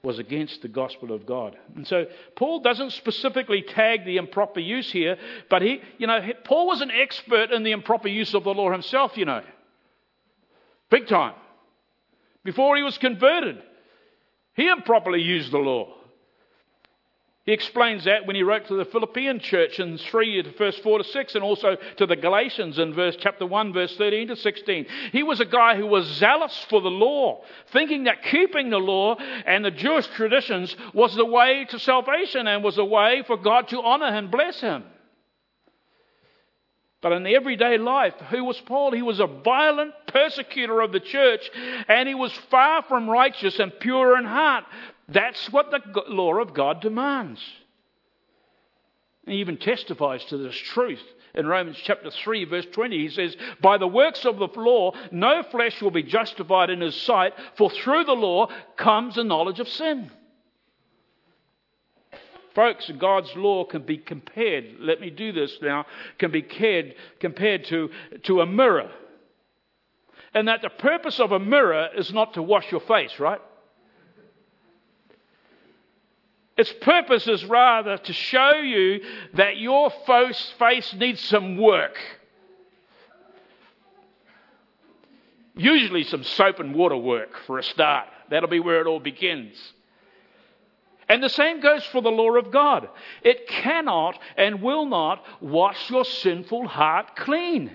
was 0.07 0.21
against 0.21 0.63
the 0.63 0.69
gospel 0.69 1.11
of 1.11 1.27
God. 1.27 1.57
And 1.75 1.85
so 1.85 2.07
Paul 2.37 2.61
doesn't 2.61 2.93
specifically 2.93 3.63
tag 3.63 4.05
the 4.05 4.19
improper 4.19 4.61
use 4.61 4.91
here, 4.91 5.17
but 5.51 5.63
he, 5.63 5.81
you 5.99 6.07
know, 6.07 6.21
Paul 6.45 6.69
was 6.69 6.81
an 6.81 6.93
expert 6.93 7.51
in 7.51 7.65
the 7.65 7.73
improper 7.73 8.07
use 8.07 8.33
of 8.33 8.45
the 8.45 8.55
law 8.55 8.71
himself, 8.71 9.17
you 9.17 9.25
know. 9.25 9.43
Big 10.91 11.09
time. 11.09 11.35
Before 12.45 12.77
he 12.77 12.85
was 12.85 12.97
converted, 12.99 13.61
he 14.55 14.69
improperly 14.69 15.23
used 15.23 15.51
the 15.51 15.59
law. 15.59 15.96
He 17.47 17.53
explains 17.53 18.05
that 18.05 18.27
when 18.27 18.35
he 18.35 18.43
wrote 18.43 18.67
to 18.67 18.75
the 18.75 18.85
Philippian 18.85 19.39
church 19.39 19.79
in 19.79 19.99
3 19.99 20.43
verse 20.59 20.77
4 20.79 20.99
to 20.99 21.05
6 21.05 21.35
and 21.37 21.45
also 21.45 21.77
to 21.97 22.05
the 22.05 22.17
Galatians 22.17 22.77
in 22.81 22.93
verse 22.93 23.17
chapter 23.17 23.47
1 23.47 23.73
verse 23.73 23.97
13 23.97 24.27
to 24.29 24.37
16. 24.37 24.87
He 25.13 25.23
was 25.23 25.39
a 25.39 25.45
guy 25.45 25.77
who 25.77 25.87
was 25.87 26.07
zealous 26.07 26.67
for 26.69 26.81
the 26.81 26.91
law, 26.91 27.45
thinking 27.73 28.05
that 28.05 28.25
keeping 28.25 28.71
the 28.71 28.79
law 28.79 29.15
and 29.15 29.65
the 29.65 29.71
Jewish 29.71 30.09
traditions 30.09 30.75
was 30.93 31.15
the 31.15 31.25
way 31.25 31.65
to 31.71 31.79
salvation 31.79 32.49
and 32.49 32.65
was 32.65 32.79
a 32.79 32.85
way 32.85 33.23
for 33.25 33.37
God 33.37 33.69
to 33.69 33.81
honor 33.81 34.07
and 34.07 34.29
bless 34.29 34.61
him. 34.61 34.83
But 37.01 37.13
in 37.13 37.27
everyday 37.29 37.79
life, 37.79 38.15
who 38.31 38.43
was 38.43 38.61
Paul? 38.63 38.91
He 38.91 39.03
was 39.03 39.21
a 39.21 39.29
violent 39.29 39.95
persecutor 40.09 40.81
of 40.81 40.91
the 40.91 40.99
church 40.99 41.49
and 41.87 42.09
he 42.09 42.17
was 42.17 42.33
far 42.51 42.83
from 42.83 43.09
righteous 43.09 43.61
and 43.61 43.73
pure 43.79 44.19
in 44.19 44.25
heart. 44.25 44.65
That's 45.09 45.53
what 45.53 45.71
the 45.71 45.81
law 46.09 46.41
of 46.41 46.55
God 46.55 46.81
demands. 46.81 47.41
He 49.27 49.37
even 49.37 49.57
testifies 49.57 50.25
to 50.27 50.37
this 50.37 50.57
truth. 50.57 51.03
In 51.35 51.47
Romans 51.47 51.77
chapter 51.83 52.11
3, 52.11 52.45
verse 52.47 52.67
20, 52.73 52.97
he 52.97 53.09
says, 53.11 53.37
By 53.61 53.77
the 53.77 53.87
works 53.87 54.25
of 54.25 54.39
the 54.39 54.49
law, 54.57 54.93
no 55.13 55.43
flesh 55.43 55.81
will 55.83 55.91
be 55.91 56.03
justified 56.03 56.71
in 56.71 56.81
his 56.81 56.97
sight, 57.03 57.35
for 57.57 57.71
through 57.71 58.05
the 58.05 58.13
law 58.13 58.49
comes 58.77 59.17
the 59.17 59.25
knowledge 59.25 59.61
of 59.61 59.69
sin. 59.69 60.11
Folks, 62.55 62.91
God's 62.99 63.35
law 63.37 63.65
can 63.65 63.83
be 63.83 63.99
compared, 63.99 64.77
let 64.81 64.99
me 64.99 65.11
do 65.11 65.31
this 65.31 65.59
now, 65.61 65.85
can 66.19 66.31
be 66.31 66.41
compared, 66.41 66.95
compared 67.21 67.65
to, 67.67 67.91
to 68.23 68.41
a 68.41 68.47
mirror. 68.47 68.91
And 70.33 70.49
that 70.49 70.63
the 70.63 70.71
purpose 70.71 71.21
of 71.21 71.33
a 71.33 71.39
mirror 71.39 71.91
is 71.95 72.15
not 72.15 72.33
to 72.35 72.43
wash 72.43 72.73
your 72.73 72.81
face, 72.81 73.21
right? 73.21 73.43
Its 76.57 76.73
purpose 76.81 77.29
is 77.29 77.45
rather 77.45 77.99
to 77.99 78.13
show 78.13 78.53
you 78.55 79.01
that 79.35 79.59
your 79.59 79.91
face 80.09 80.95
needs 80.95 81.21
some 81.21 81.59
work. 81.59 81.99
Usually, 85.55 86.05
some 86.05 86.25
soap 86.25 86.61
and 86.61 86.75
water 86.75 86.97
work 86.97 87.31
for 87.47 87.59
a 87.59 87.63
start. 87.63 88.09
That'll 88.31 88.49
be 88.49 88.61
where 88.61 88.81
it 88.81 88.87
all 88.87 89.01
begins. 89.01 89.57
And 91.09 91.23
the 91.23 91.29
same 91.29 91.61
goes 91.61 91.85
for 91.85 92.03
the 92.03 92.11
law 92.11 92.37
of 92.37 92.51
God. 92.51 92.89
It 93.23 93.47
cannot 93.47 94.19
and 94.37 94.61
will 94.61 94.87
not 94.87 95.25
wash 95.41 95.91
your 95.91 96.05
sinful 96.05 96.67
heart 96.67 97.17
clean. 97.17 97.71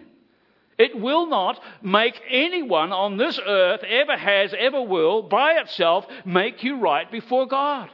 It 0.78 1.00
will 1.00 1.28
not 1.28 1.62
make 1.82 2.20
anyone 2.30 2.92
on 2.92 3.18
this 3.18 3.40
earth, 3.46 3.84
ever 3.84 4.18
has, 4.18 4.54
ever 4.58 4.82
will, 4.82 5.22
by 5.24 5.54
itself, 5.54 6.06
make 6.26 6.64
you 6.64 6.80
right 6.80 7.10
before 7.12 7.48
God. 7.48 7.90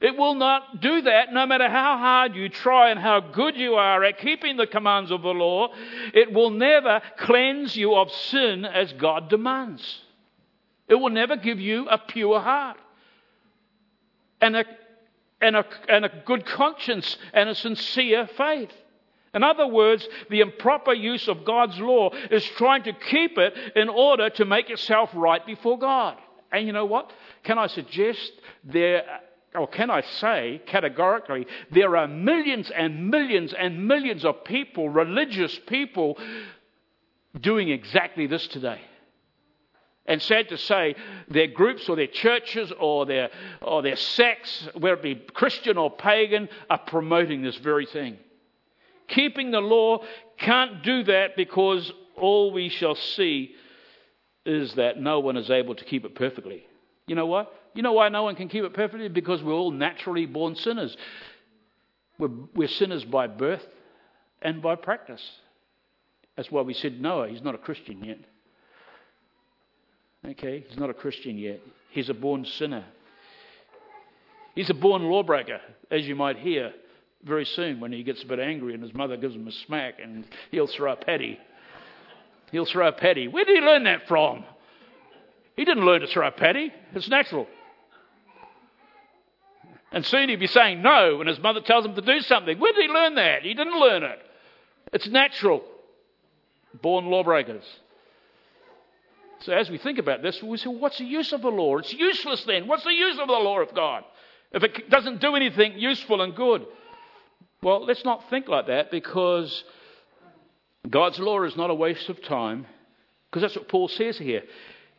It 0.00 0.16
will 0.16 0.34
not 0.34 0.80
do 0.80 1.02
that 1.02 1.32
no 1.32 1.44
matter 1.46 1.68
how 1.68 1.98
hard 1.98 2.36
you 2.36 2.48
try 2.48 2.90
and 2.90 3.00
how 3.00 3.18
good 3.18 3.56
you 3.56 3.74
are 3.74 4.04
at 4.04 4.18
keeping 4.18 4.56
the 4.56 4.66
commands 4.66 5.10
of 5.10 5.22
the 5.22 5.28
law. 5.28 5.68
It 6.14 6.32
will 6.32 6.50
never 6.50 7.02
cleanse 7.18 7.74
you 7.74 7.96
of 7.96 8.12
sin 8.12 8.64
as 8.64 8.92
God 8.92 9.28
demands. 9.28 10.02
It 10.86 10.94
will 10.94 11.10
never 11.10 11.36
give 11.36 11.58
you 11.58 11.88
a 11.88 11.98
pure 11.98 12.40
heart 12.40 12.78
and 14.40 14.56
a, 14.56 14.64
and 15.40 15.56
a, 15.56 15.64
and 15.88 16.04
a 16.04 16.12
good 16.24 16.46
conscience 16.46 17.16
and 17.32 17.48
a 17.48 17.54
sincere 17.54 18.28
faith. 18.36 18.72
In 19.34 19.42
other 19.42 19.66
words, 19.66 20.08
the 20.30 20.40
improper 20.40 20.94
use 20.94 21.28
of 21.28 21.44
God's 21.44 21.78
law 21.78 22.10
is 22.30 22.44
trying 22.44 22.84
to 22.84 22.92
keep 22.92 23.36
it 23.36 23.52
in 23.76 23.88
order 23.88 24.30
to 24.30 24.44
make 24.44 24.68
yourself 24.68 25.10
right 25.12 25.44
before 25.44 25.78
God. 25.78 26.16
And 26.50 26.66
you 26.66 26.72
know 26.72 26.86
what? 26.86 27.12
Can 27.42 27.58
I 27.58 27.66
suggest 27.66 28.32
there 28.64 29.04
or 29.54 29.66
can 29.66 29.90
I 29.90 30.02
say 30.02 30.62
categorically, 30.66 31.46
there 31.70 31.96
are 31.96 32.06
millions 32.06 32.70
and 32.70 33.10
millions 33.10 33.52
and 33.52 33.88
millions 33.88 34.24
of 34.24 34.44
people, 34.44 34.88
religious 34.88 35.58
people, 35.66 36.18
doing 37.40 37.70
exactly 37.70 38.26
this 38.26 38.46
today. 38.48 38.80
And 40.06 40.22
sad 40.22 40.48
to 40.48 40.56
say, 40.56 40.94
their 41.28 41.48
groups 41.48 41.88
or 41.88 41.96
their 41.96 42.06
churches 42.06 42.72
or 42.80 43.04
their, 43.04 43.28
or 43.60 43.82
their 43.82 43.96
sects, 43.96 44.66
whether 44.74 44.94
it 44.94 45.02
be 45.02 45.14
Christian 45.34 45.76
or 45.76 45.90
pagan, 45.90 46.48
are 46.70 46.78
promoting 46.78 47.42
this 47.42 47.56
very 47.56 47.84
thing. 47.84 48.16
Keeping 49.08 49.50
the 49.50 49.60
law 49.60 50.02
can't 50.38 50.82
do 50.82 51.02
that 51.04 51.36
because 51.36 51.92
all 52.16 52.52
we 52.52 52.70
shall 52.70 52.94
see 52.94 53.54
is 54.46 54.74
that 54.74 54.98
no 54.98 55.20
one 55.20 55.36
is 55.36 55.50
able 55.50 55.74
to 55.74 55.84
keep 55.84 56.06
it 56.06 56.14
perfectly. 56.14 56.66
You 57.06 57.14
know 57.14 57.26
what? 57.26 57.52
You 57.78 57.82
know 57.82 57.92
why 57.92 58.08
no 58.08 58.24
one 58.24 58.34
can 58.34 58.48
keep 58.48 58.64
it 58.64 58.74
perfectly? 58.74 59.08
Because 59.08 59.40
we're 59.40 59.52
all 59.52 59.70
naturally 59.70 60.26
born 60.26 60.56
sinners. 60.56 60.96
We're, 62.18 62.30
we're 62.52 62.66
sinners 62.66 63.04
by 63.04 63.28
birth 63.28 63.64
and 64.42 64.60
by 64.60 64.74
practice. 64.74 65.22
That's 66.36 66.50
why 66.50 66.62
we 66.62 66.74
said 66.74 67.00
Noah, 67.00 67.28
he's 67.28 67.40
not 67.40 67.54
a 67.54 67.58
Christian 67.58 68.02
yet. 68.02 68.18
Okay, 70.28 70.64
he's 70.68 70.76
not 70.76 70.90
a 70.90 70.92
Christian 70.92 71.38
yet. 71.38 71.60
He's 71.90 72.08
a 72.08 72.14
born 72.14 72.44
sinner. 72.46 72.84
He's 74.56 74.70
a 74.70 74.74
born 74.74 75.04
lawbreaker, 75.04 75.60
as 75.88 76.04
you 76.04 76.16
might 76.16 76.36
hear 76.36 76.72
very 77.22 77.44
soon 77.44 77.78
when 77.78 77.92
he 77.92 78.02
gets 78.02 78.24
a 78.24 78.26
bit 78.26 78.40
angry 78.40 78.74
and 78.74 78.82
his 78.82 78.92
mother 78.92 79.16
gives 79.16 79.36
him 79.36 79.46
a 79.46 79.52
smack 79.52 80.00
and 80.02 80.24
he'll 80.50 80.66
throw 80.66 80.94
a 80.94 80.96
paddy. 80.96 81.38
He'll 82.50 82.66
throw 82.66 82.88
a 82.88 82.92
paddy. 82.92 83.28
Where 83.28 83.44
did 83.44 83.54
he 83.54 83.62
learn 83.64 83.84
that 83.84 84.08
from? 84.08 84.44
He 85.54 85.64
didn't 85.64 85.86
learn 85.86 86.00
to 86.00 86.08
throw 86.08 86.26
a 86.26 86.32
paddy. 86.32 86.72
It's 86.92 87.08
natural. 87.08 87.46
And 89.92 90.04
soon 90.04 90.28
he'd 90.28 90.36
be 90.36 90.46
saying 90.46 90.82
no 90.82 91.16
when 91.16 91.26
his 91.26 91.38
mother 91.38 91.60
tells 91.60 91.84
him 91.84 91.94
to 91.94 92.02
do 92.02 92.20
something. 92.20 92.58
Where 92.58 92.72
did 92.72 92.82
he 92.82 92.92
learn 92.92 93.14
that? 93.14 93.42
He 93.42 93.54
didn't 93.54 93.78
learn 93.78 94.02
it. 94.02 94.18
It's 94.92 95.08
natural. 95.08 95.62
Born 96.82 97.06
lawbreakers. 97.06 97.64
So 99.40 99.52
as 99.52 99.70
we 99.70 99.78
think 99.78 99.98
about 99.98 100.22
this, 100.22 100.42
we 100.42 100.56
say, 100.56 100.68
what's 100.68 100.98
the 100.98 101.04
use 101.04 101.32
of 101.32 101.42
the 101.42 101.48
law? 101.48 101.78
It's 101.78 101.92
useless 101.92 102.44
then. 102.44 102.66
What's 102.66 102.84
the 102.84 102.92
use 102.92 103.18
of 103.18 103.28
the 103.28 103.34
law 103.34 103.60
of 103.60 103.74
God 103.74 104.04
if 104.52 104.62
it 104.62 104.90
doesn't 104.90 105.20
do 105.20 105.36
anything 105.36 105.78
useful 105.78 106.20
and 106.22 106.34
good? 106.34 106.66
Well, 107.62 107.84
let's 107.84 108.04
not 108.04 108.28
think 108.30 108.48
like 108.48 108.66
that 108.66 108.90
because 108.90 109.64
God's 110.88 111.18
law 111.18 111.42
is 111.44 111.56
not 111.56 111.70
a 111.70 111.74
waste 111.74 112.08
of 112.08 112.22
time 112.22 112.66
because 113.30 113.42
that's 113.42 113.56
what 113.56 113.68
Paul 113.68 113.88
says 113.88 114.18
here. 114.18 114.42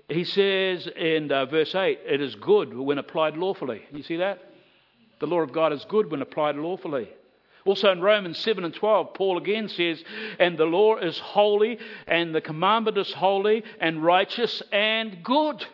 He 0.07 0.23
says 0.23 0.87
in 0.87 1.31
uh, 1.31 1.45
verse 1.45 1.75
8, 1.75 1.99
it 2.05 2.21
is 2.21 2.35
good 2.35 2.75
when 2.75 2.97
applied 2.97 3.37
lawfully. 3.37 3.83
You 3.91 4.03
see 4.03 4.17
that? 4.17 4.41
The 5.19 5.27
law 5.27 5.41
of 5.41 5.51
God 5.51 5.73
is 5.73 5.85
good 5.85 6.09
when 6.09 6.21
applied 6.21 6.55
lawfully. 6.55 7.09
Also 7.65 7.91
in 7.91 8.01
Romans 8.01 8.37
7 8.39 8.63
and 8.63 8.73
12, 8.73 9.13
Paul 9.13 9.37
again 9.37 9.67
says, 9.67 10.01
And 10.39 10.57
the 10.57 10.65
law 10.65 10.97
is 10.97 11.19
holy, 11.19 11.77
and 12.07 12.33
the 12.33 12.41
commandment 12.41 12.97
is 12.97 13.11
holy, 13.13 13.63
and 13.79 14.03
righteous, 14.03 14.63
and 14.71 15.23
good. 15.23 15.65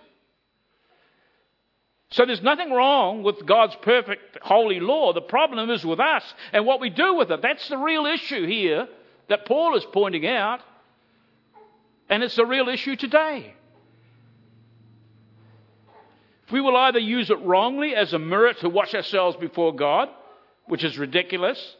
So 2.11 2.25
there's 2.25 2.41
nothing 2.41 2.71
wrong 2.71 3.23
with 3.23 3.45
God's 3.45 3.75
perfect 3.81 4.37
holy 4.41 4.79
law. 4.79 5.13
The 5.13 5.21
problem 5.21 5.69
is 5.69 5.85
with 5.85 5.99
us 5.99 6.23
and 6.53 6.65
what 6.65 6.79
we 6.79 6.89
do 6.89 7.15
with 7.15 7.31
it. 7.31 7.41
That's 7.41 7.67
the 7.67 7.77
real 7.77 8.05
issue 8.05 8.45
here 8.45 8.87
that 9.27 9.45
Paul 9.45 9.75
is 9.75 9.85
pointing 9.91 10.25
out. 10.25 10.61
And 12.07 12.23
it's 12.23 12.37
a 12.37 12.45
real 12.45 12.69
issue 12.69 12.95
today. 12.95 13.55
We 16.51 16.61
will 16.61 16.75
either 16.77 16.99
use 16.99 17.29
it 17.29 17.41
wrongly 17.41 17.95
as 17.95 18.13
a 18.13 18.19
mirror 18.19 18.53
to 18.55 18.69
wash 18.69 18.93
ourselves 18.93 19.35
before 19.37 19.73
God, 19.73 20.09
which 20.65 20.83
is 20.83 20.97
ridiculous, 20.97 21.75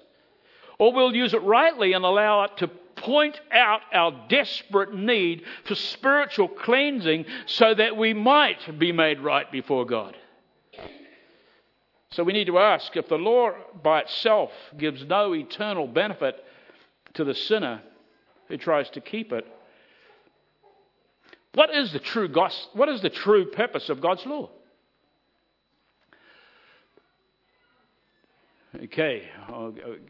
or 0.80 0.92
we'll 0.92 1.16
use 1.16 1.34
it 1.34 1.42
rightly 1.44 1.94
and 1.94 2.04
allow 2.04 2.44
it 2.44 2.58
to 2.58 2.68
point 2.96 3.40
out 3.52 3.82
our 3.94 4.26
desperate 4.30 4.94
need 4.94 5.44
for 5.66 5.76
spiritual 5.76 6.48
cleansing 6.48 7.26
so 7.46 7.74
that 7.74 7.98
we 7.98 8.14
might 8.14 8.80
be 8.80 8.92
made 8.92 9.20
right 9.20 9.52
before 9.52 9.86
God. 9.86 10.16
So 12.12 12.24
we 12.24 12.34
need 12.34 12.48
to 12.48 12.60
ask 12.60 12.96
if 12.96 13.10
the 13.10 13.18
law 13.18 13.52
by 13.84 14.02
itself 14.02 14.52
gives 14.78 15.04
no 15.06 15.36
eternal 15.36 15.86
benefit 15.86 16.44
to 17.16 17.24
the 17.24 17.36
sinner 17.36 17.82
who 18.48 18.58
tries 18.58 18.90
to 18.92 19.02
keep 19.02 19.34
it, 19.34 19.46
what 21.56 21.74
is 21.74 21.92
the 21.94 22.00
true 22.00 22.28
gospel, 22.28 22.72
what 22.74 22.90
is 22.90 23.02
the 23.02 23.10
true 23.10 23.46
purpose 23.46 23.90
of 23.90 24.02
God's 24.02 24.26
law? 24.26 24.50
Okay, 28.84 29.24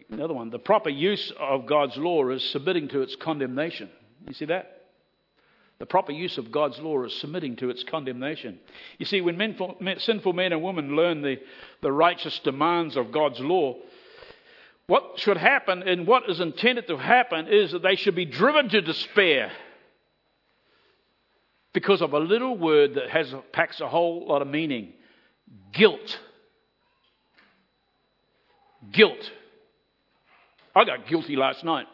another 0.10 0.34
one. 0.34 0.50
The 0.50 0.58
proper 0.58 0.90
use 0.90 1.32
of 1.40 1.68
God's 1.68 1.98
law 1.98 2.30
is 2.30 2.44
submitting 2.50 2.88
to 2.90 3.02
its 3.02 3.16
condemnation. 3.16 3.90
You 4.28 4.34
see 4.34 4.46
that? 4.46 4.88
The 5.78 5.86
proper 5.86 6.14
use 6.14 6.40
of 6.40 6.52
God's 6.52 6.80
law 6.80 7.04
is 7.04 7.14
submitting 7.20 7.58
to 7.58 7.70
its 7.70 7.84
condemnation. 7.84 8.60
You 8.98 9.06
see, 9.06 9.22
when 9.22 9.38
men, 9.38 9.56
sinful 10.00 10.34
men 10.34 10.52
and 10.52 10.64
women 10.64 10.96
learn 10.96 11.22
the, 11.22 11.38
the 11.82 11.92
righteous 11.92 12.40
demands 12.40 12.96
of 12.96 13.12
God's 13.12 13.40
law, 13.40 13.76
what 14.88 15.14
should 15.18 15.38
happen 15.38 15.84
and 15.84 16.08
what 16.08 16.30
is 16.30 16.40
intended 16.40 16.88
to 16.88 16.98
happen 16.98 17.48
is 17.48 17.72
that 17.72 17.84
they 17.84 17.96
should 17.96 18.16
be 18.16 18.26
driven 18.26 18.70
to 18.70 18.82
despair 18.82 19.52
because 21.76 22.02
of 22.02 22.14
a 22.14 22.20
little 22.20 22.58
word 22.58 22.96
that 22.96 23.10
has, 23.10 23.36
packs 23.52 23.82
a 23.82 23.88
whole 23.88 24.26
lot 24.30 24.42
of 24.42 24.48
meaning 24.48 24.94
guilt. 25.74 26.18
Guilt. 28.94 29.30
I 30.74 30.86
got 30.86 31.06
guilty 31.08 31.36
last 31.36 31.66
night. 31.66 31.88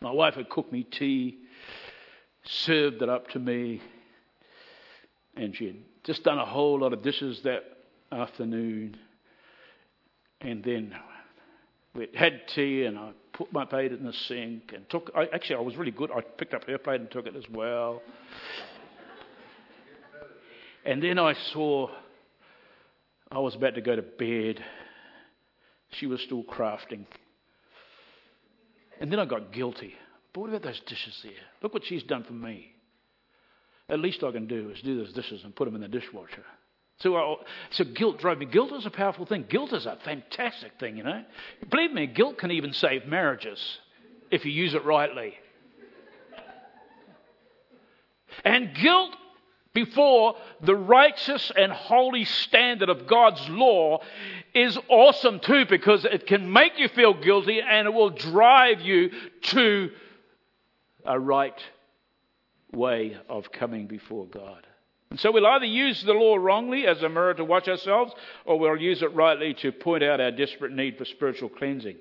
My 0.00 0.10
wife 0.10 0.34
had 0.34 0.48
cooked 0.48 0.72
me 0.72 0.82
tea, 0.82 1.38
served 2.44 3.02
it 3.02 3.08
up 3.10 3.28
to 3.30 3.38
me, 3.38 3.82
and 5.36 5.54
she 5.54 5.66
had 5.66 5.76
just 6.04 6.24
done 6.24 6.38
a 6.38 6.46
whole 6.46 6.80
lot 6.80 6.94
of 6.94 7.02
dishes 7.02 7.42
that 7.44 7.64
afternoon. 8.10 8.96
And 10.40 10.64
then 10.64 10.94
we 11.94 12.08
had 12.14 12.48
tea, 12.54 12.84
and 12.84 12.98
I 12.98 13.10
put 13.36 13.52
my 13.52 13.64
plate 13.64 13.92
in 13.92 14.04
the 14.04 14.12
sink 14.12 14.72
and 14.74 14.88
took. 14.88 15.10
I, 15.14 15.26
actually, 15.32 15.56
I 15.56 15.60
was 15.60 15.76
really 15.76 15.90
good. 15.90 16.10
I 16.10 16.22
picked 16.22 16.54
up 16.54 16.64
her 16.64 16.78
plate 16.78 17.00
and 17.00 17.10
took 17.10 17.26
it 17.26 17.36
as 17.36 17.44
well. 17.52 18.02
And 20.84 21.02
then 21.02 21.18
I 21.18 21.34
saw 21.52 21.90
I 23.30 23.38
was 23.38 23.54
about 23.54 23.74
to 23.74 23.80
go 23.80 23.96
to 23.96 24.02
bed. 24.02 24.64
She 25.98 26.06
was 26.06 26.20
still 26.22 26.44
crafting. 26.44 27.06
And 29.00 29.12
then 29.12 29.18
I 29.18 29.24
got 29.24 29.52
guilty. 29.52 29.94
But 30.32 30.40
what 30.40 30.50
about 30.50 30.62
those 30.62 30.80
dishes 30.86 31.20
there? 31.22 31.32
Look 31.62 31.74
what 31.74 31.84
she's 31.84 32.02
done 32.02 32.24
for 32.24 32.32
me. 32.32 32.72
At 33.88 34.00
least 34.00 34.24
I 34.24 34.32
can 34.32 34.46
do 34.46 34.70
is 34.70 34.80
do 34.82 34.96
those 34.96 35.12
dishes 35.12 35.42
and 35.44 35.54
put 35.54 35.66
them 35.66 35.74
in 35.74 35.80
the 35.80 35.88
dishwasher. 35.88 36.44
So, 36.98 37.40
so 37.70 37.84
guilt 37.84 38.18
drove 38.18 38.38
me. 38.38 38.46
Guilt 38.46 38.72
is 38.72 38.86
a 38.86 38.90
powerful 38.90 39.26
thing. 39.26 39.44
Guilt 39.48 39.72
is 39.72 39.84
a 39.84 39.98
fantastic 40.04 40.72
thing, 40.80 40.96
you 40.96 41.02
know. 41.04 41.24
Believe 41.68 41.92
me, 41.92 42.06
guilt 42.06 42.38
can 42.38 42.50
even 42.50 42.72
save 42.72 43.06
marriages 43.06 43.60
if 44.30 44.44
you 44.44 44.52
use 44.52 44.74
it 44.74 44.84
rightly. 44.84 45.34
And 48.44 48.74
guilt 48.74 49.14
before 49.74 50.36
the 50.62 50.74
righteous 50.74 51.52
and 51.54 51.70
holy 51.70 52.24
standard 52.24 52.88
of 52.88 53.06
God's 53.06 53.46
law 53.50 54.00
is 54.54 54.78
awesome 54.88 55.38
too 55.38 55.66
because 55.66 56.06
it 56.06 56.26
can 56.26 56.50
make 56.50 56.78
you 56.78 56.88
feel 56.88 57.12
guilty 57.12 57.60
and 57.60 57.86
it 57.86 57.92
will 57.92 58.08
drive 58.08 58.80
you 58.80 59.10
to 59.42 59.90
a 61.04 61.20
right 61.20 61.62
way 62.72 63.18
of 63.28 63.52
coming 63.52 63.86
before 63.86 64.26
God. 64.26 64.66
And 65.10 65.20
so 65.20 65.30
we'll 65.30 65.46
either 65.46 65.66
use 65.66 66.02
the 66.02 66.12
law 66.12 66.36
wrongly 66.36 66.86
as 66.86 67.02
a 67.02 67.08
mirror 67.08 67.34
to 67.34 67.44
watch 67.44 67.68
ourselves, 67.68 68.12
or 68.44 68.58
we'll 68.58 68.76
use 68.76 69.02
it 69.02 69.14
rightly 69.14 69.54
to 69.54 69.72
point 69.72 70.02
out 70.02 70.20
our 70.20 70.32
desperate 70.32 70.72
need 70.72 70.98
for 70.98 71.04
spiritual 71.04 71.48
cleansing. 71.48 71.96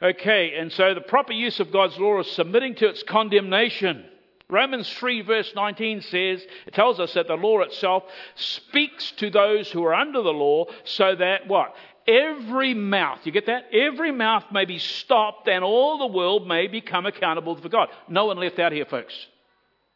Okay, 0.00 0.54
and 0.54 0.72
so 0.72 0.94
the 0.94 1.00
proper 1.00 1.32
use 1.32 1.60
of 1.60 1.72
God's 1.72 1.98
law 1.98 2.20
is 2.20 2.30
submitting 2.32 2.74
to 2.76 2.88
its 2.88 3.02
condemnation. 3.02 4.04
Romans 4.48 4.92
3, 4.94 5.22
verse 5.22 5.50
19 5.54 6.02
says, 6.02 6.44
it 6.66 6.74
tells 6.74 7.00
us 7.00 7.14
that 7.14 7.26
the 7.26 7.36
law 7.36 7.60
itself 7.60 8.04
speaks 8.34 9.12
to 9.12 9.30
those 9.30 9.70
who 9.70 9.84
are 9.84 9.94
under 9.94 10.20
the 10.20 10.32
law 10.32 10.66
so 10.84 11.14
that 11.14 11.46
what? 11.48 11.74
Every 12.06 12.74
mouth, 12.74 13.20
you 13.24 13.32
get 13.32 13.46
that? 13.46 13.72
Every 13.72 14.10
mouth 14.10 14.44
may 14.52 14.64
be 14.64 14.78
stopped 14.78 15.48
and 15.48 15.62
all 15.62 15.98
the 15.98 16.06
world 16.08 16.46
may 16.46 16.66
become 16.66 17.06
accountable 17.06 17.56
for 17.56 17.68
God. 17.68 17.88
No 18.08 18.26
one 18.26 18.38
left 18.38 18.58
out 18.58 18.72
here, 18.72 18.84
folks. 18.84 19.14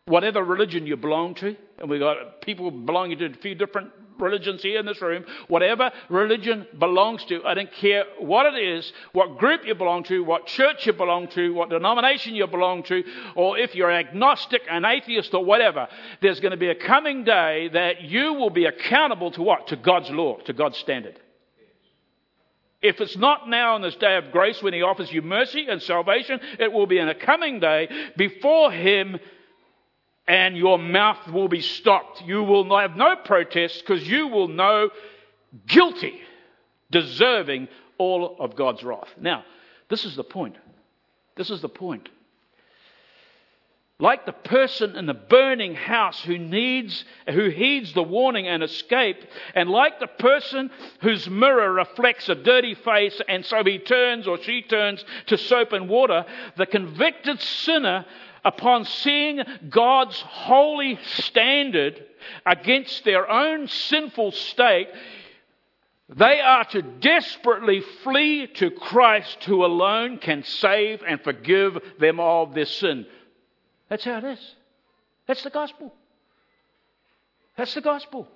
Whatever 0.06 0.44
religion 0.44 0.86
you 0.86 0.96
belong 0.96 1.34
to, 1.36 1.56
and 1.78 1.90
we've 1.90 2.00
got 2.00 2.40
people 2.40 2.70
belonging 2.70 3.18
to 3.18 3.26
a 3.26 3.34
few 3.34 3.56
different 3.56 3.90
religions 4.20 4.62
here 4.62 4.78
in 4.78 4.86
this 4.86 5.02
room, 5.02 5.24
whatever 5.48 5.90
religion 6.08 6.66
belongs 6.78 7.24
to, 7.24 7.44
I 7.44 7.54
don't 7.54 7.72
care 7.72 8.04
what 8.20 8.46
it 8.46 8.56
is, 8.56 8.92
what 9.12 9.36
group 9.38 9.66
you 9.66 9.74
belong 9.74 10.04
to, 10.04 10.22
what 10.22 10.46
church 10.46 10.86
you 10.86 10.92
belong 10.92 11.26
to, 11.28 11.52
what 11.52 11.70
denomination 11.70 12.34
you 12.34 12.46
belong 12.46 12.84
to, 12.84 13.02
or 13.34 13.58
if 13.58 13.74
you're 13.74 13.90
agnostic, 13.90 14.62
an 14.70 14.84
atheist, 14.84 15.34
or 15.34 15.44
whatever, 15.44 15.88
there's 16.22 16.38
going 16.40 16.52
to 16.52 16.56
be 16.56 16.68
a 16.68 16.74
coming 16.74 17.24
day 17.24 17.68
that 17.72 18.02
you 18.02 18.34
will 18.34 18.50
be 18.50 18.64
accountable 18.64 19.32
to 19.32 19.42
what? 19.42 19.66
To 19.68 19.76
God's 19.76 20.10
law, 20.10 20.38
to 20.46 20.52
God's 20.52 20.78
standard. 20.78 21.18
If 22.80 23.00
it's 23.00 23.16
not 23.16 23.48
now 23.48 23.74
on 23.74 23.82
this 23.82 23.96
day 23.96 24.16
of 24.16 24.30
grace 24.30 24.62
when 24.62 24.72
He 24.72 24.82
offers 24.82 25.10
you 25.10 25.22
mercy 25.22 25.66
and 25.68 25.82
salvation, 25.82 26.38
it 26.60 26.72
will 26.72 26.86
be 26.86 26.98
in 26.98 27.08
a 27.08 27.14
coming 27.14 27.58
day 27.58 27.88
before 28.16 28.70
Him 28.70 29.18
and 30.28 30.56
your 30.56 30.78
mouth 30.78 31.28
will 31.28 31.48
be 31.48 31.60
stopped. 31.60 32.22
You 32.22 32.42
will 32.42 32.76
have 32.78 32.96
no 32.96 33.16
protest 33.16 33.80
because 33.80 34.06
you 34.06 34.28
will 34.28 34.48
know 34.48 34.90
guilty, 35.66 36.20
deserving 36.90 37.68
all 37.98 38.36
of 38.40 38.56
God's 38.56 38.82
wrath. 38.82 39.08
Now, 39.20 39.44
this 39.88 40.04
is 40.04 40.16
the 40.16 40.24
point. 40.24 40.56
This 41.36 41.50
is 41.50 41.60
the 41.60 41.68
point. 41.68 42.08
Like 43.98 44.26
the 44.26 44.32
person 44.32 44.94
in 44.94 45.06
the 45.06 45.14
burning 45.14 45.74
house 45.74 46.20
who 46.20 46.36
needs, 46.36 47.06
who 47.30 47.48
heeds 47.48 47.94
the 47.94 48.02
warning 48.02 48.46
and 48.46 48.62
escape, 48.62 49.16
and 49.54 49.70
like 49.70 50.00
the 50.00 50.06
person 50.06 50.70
whose 51.00 51.30
mirror 51.30 51.72
reflects 51.72 52.28
a 52.28 52.34
dirty 52.34 52.74
face 52.74 53.18
and 53.26 53.42
so 53.42 53.64
he 53.64 53.78
turns 53.78 54.28
or 54.28 54.36
she 54.42 54.60
turns 54.60 55.02
to 55.28 55.38
soap 55.38 55.72
and 55.72 55.88
water, 55.88 56.26
the 56.58 56.66
convicted 56.66 57.40
sinner 57.40 58.04
upon 58.46 58.85
seeing 58.85 59.42
God's 59.68 60.18
holy 60.20 60.98
standard 61.02 62.02
against 62.46 63.04
their 63.04 63.28
own 63.28 63.66
sinful 63.66 64.30
state, 64.30 64.88
they 66.09 66.40
are 66.40 66.64
to 66.66 66.82
desperately 66.82 67.82
flee 68.04 68.46
to 68.46 68.70
Christ 68.70 69.42
who 69.44 69.64
alone 69.64 70.18
can 70.18 70.44
save 70.44 71.02
and 71.06 71.20
forgive 71.20 71.76
them 71.98 72.20
of 72.20 72.54
their 72.54 72.66
sin. 72.66 73.06
That's 73.88 74.04
how 74.04 74.18
it 74.18 74.24
is. 74.24 74.54
That's 75.26 75.42
the 75.42 75.50
gospel. 75.50 75.92
That's 77.56 77.74
the 77.74 77.80
gospel. 77.80 78.28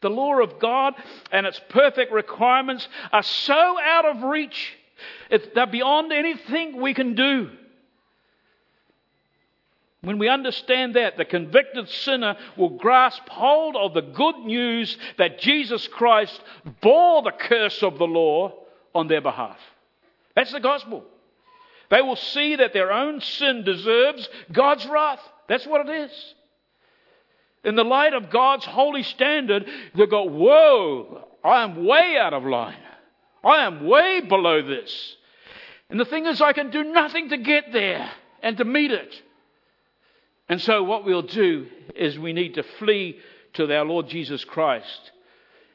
The 0.00 0.08
law 0.08 0.40
of 0.40 0.58
God 0.58 0.94
and 1.30 1.44
its 1.44 1.60
perfect 1.68 2.12
requirements 2.12 2.88
are 3.12 3.22
so 3.22 3.78
out 3.78 4.06
of 4.06 4.22
reach. 4.22 4.74
They're 5.54 5.66
beyond 5.66 6.12
anything 6.14 6.80
we 6.80 6.94
can 6.94 7.14
do. 7.14 7.50
When 10.02 10.18
we 10.18 10.28
understand 10.28 10.94
that, 10.94 11.18
the 11.18 11.26
convicted 11.26 11.88
sinner 11.88 12.36
will 12.56 12.70
grasp 12.70 13.28
hold 13.28 13.76
of 13.76 13.92
the 13.92 14.00
good 14.00 14.38
news 14.38 14.96
that 15.18 15.40
Jesus 15.40 15.86
Christ 15.88 16.40
bore 16.80 17.22
the 17.22 17.32
curse 17.32 17.82
of 17.82 17.98
the 17.98 18.06
law 18.06 18.54
on 18.94 19.08
their 19.08 19.20
behalf. 19.20 19.58
That's 20.34 20.52
the 20.52 20.60
gospel. 20.60 21.04
They 21.90 22.00
will 22.00 22.16
see 22.16 22.56
that 22.56 22.72
their 22.72 22.92
own 22.92 23.20
sin 23.20 23.62
deserves 23.64 24.28
God's 24.50 24.86
wrath. 24.86 25.20
That's 25.48 25.66
what 25.66 25.88
it 25.88 26.10
is. 26.10 26.34
In 27.64 27.74
the 27.74 27.84
light 27.84 28.14
of 28.14 28.30
God's 28.30 28.64
holy 28.64 29.02
standard, 29.02 29.66
they 29.94 30.06
go, 30.06 30.24
Whoa, 30.24 31.28
I 31.44 31.62
am 31.62 31.84
way 31.84 32.16
out 32.16 32.32
of 32.32 32.44
line. 32.44 32.78
I 33.44 33.66
am 33.66 33.86
way 33.86 34.20
below 34.20 34.62
this. 34.62 35.16
And 35.90 36.00
the 36.00 36.04
thing 36.04 36.26
is, 36.26 36.40
I 36.40 36.52
can 36.54 36.70
do 36.70 36.84
nothing 36.84 37.30
to 37.30 37.36
get 37.36 37.72
there 37.72 38.10
and 38.42 38.56
to 38.56 38.64
meet 38.64 38.92
it. 38.92 39.22
And 40.50 40.60
so, 40.60 40.82
what 40.82 41.04
we'll 41.04 41.22
do 41.22 41.68
is 41.94 42.18
we 42.18 42.32
need 42.32 42.54
to 42.54 42.64
flee 42.64 43.20
to 43.52 43.72
our 43.72 43.84
Lord 43.84 44.08
Jesus 44.08 44.44
Christ 44.44 45.12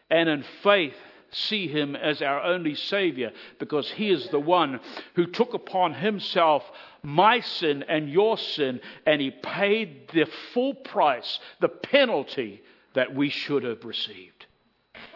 and 0.09 0.27
in 0.27 0.43
faith 0.63 0.93
see 1.31 1.69
him 1.69 1.95
as 1.95 2.21
our 2.21 2.43
only 2.43 2.75
Savior 2.75 3.31
because 3.57 3.89
he 3.89 4.09
is 4.09 4.27
the 4.27 4.39
one 4.39 4.81
who 5.15 5.27
took 5.27 5.53
upon 5.53 5.93
himself 5.93 6.61
my 7.03 7.39
sin 7.39 7.85
and 7.87 8.09
your 8.09 8.37
sin 8.37 8.81
and 9.05 9.21
he 9.21 9.31
paid 9.31 10.09
the 10.13 10.27
full 10.53 10.73
price, 10.73 11.39
the 11.61 11.69
penalty 11.69 12.61
that 12.95 13.15
we 13.15 13.29
should 13.29 13.63
have 13.63 13.85
received. 13.85 14.45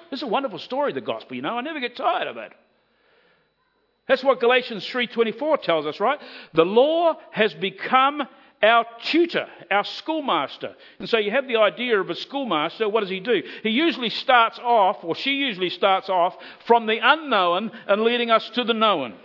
It's 0.09 0.21
a 0.21 0.27
wonderful 0.27 0.59
story, 0.59 0.93
the 0.93 1.01
gospel, 1.01 1.35
you 1.35 1.41
know. 1.41 1.57
I 1.57 1.61
never 1.61 1.81
get 1.81 1.97
tired 1.97 2.29
of 2.29 2.37
it. 2.37 2.53
That's 4.07 4.23
what 4.23 4.39
Galatians 4.39 4.87
3:24 4.87 5.61
tells 5.61 5.85
us, 5.85 5.99
right? 5.99 6.19
The 6.53 6.65
law 6.65 7.17
has 7.31 7.53
become 7.53 8.25
our 8.61 8.85
tutor, 9.03 9.47
our 9.71 9.83
schoolmaster. 9.83 10.75
And 10.99 11.09
so 11.09 11.17
you 11.17 11.31
have 11.31 11.47
the 11.47 11.57
idea 11.57 11.99
of 11.99 12.09
a 12.09 12.15
schoolmaster. 12.15 12.89
What 12.89 13.01
does 13.01 13.09
he 13.09 13.19
do? 13.19 13.41
He 13.63 13.69
usually 13.69 14.09
starts 14.09 14.59
off, 14.59 15.03
or 15.03 15.15
she 15.15 15.31
usually 15.31 15.69
starts 15.69 16.09
off, 16.09 16.35
from 16.65 16.85
the 16.85 16.99
unknown 17.01 17.71
and 17.87 18.01
leading 18.01 18.31
us 18.31 18.49
to 18.51 18.63
the 18.63 18.73
known. 18.73 19.13
Is 19.13 19.17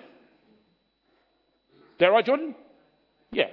that 1.99 2.12
right, 2.12 2.25
Jordan? 2.25 2.55
Yeah. 3.33 3.49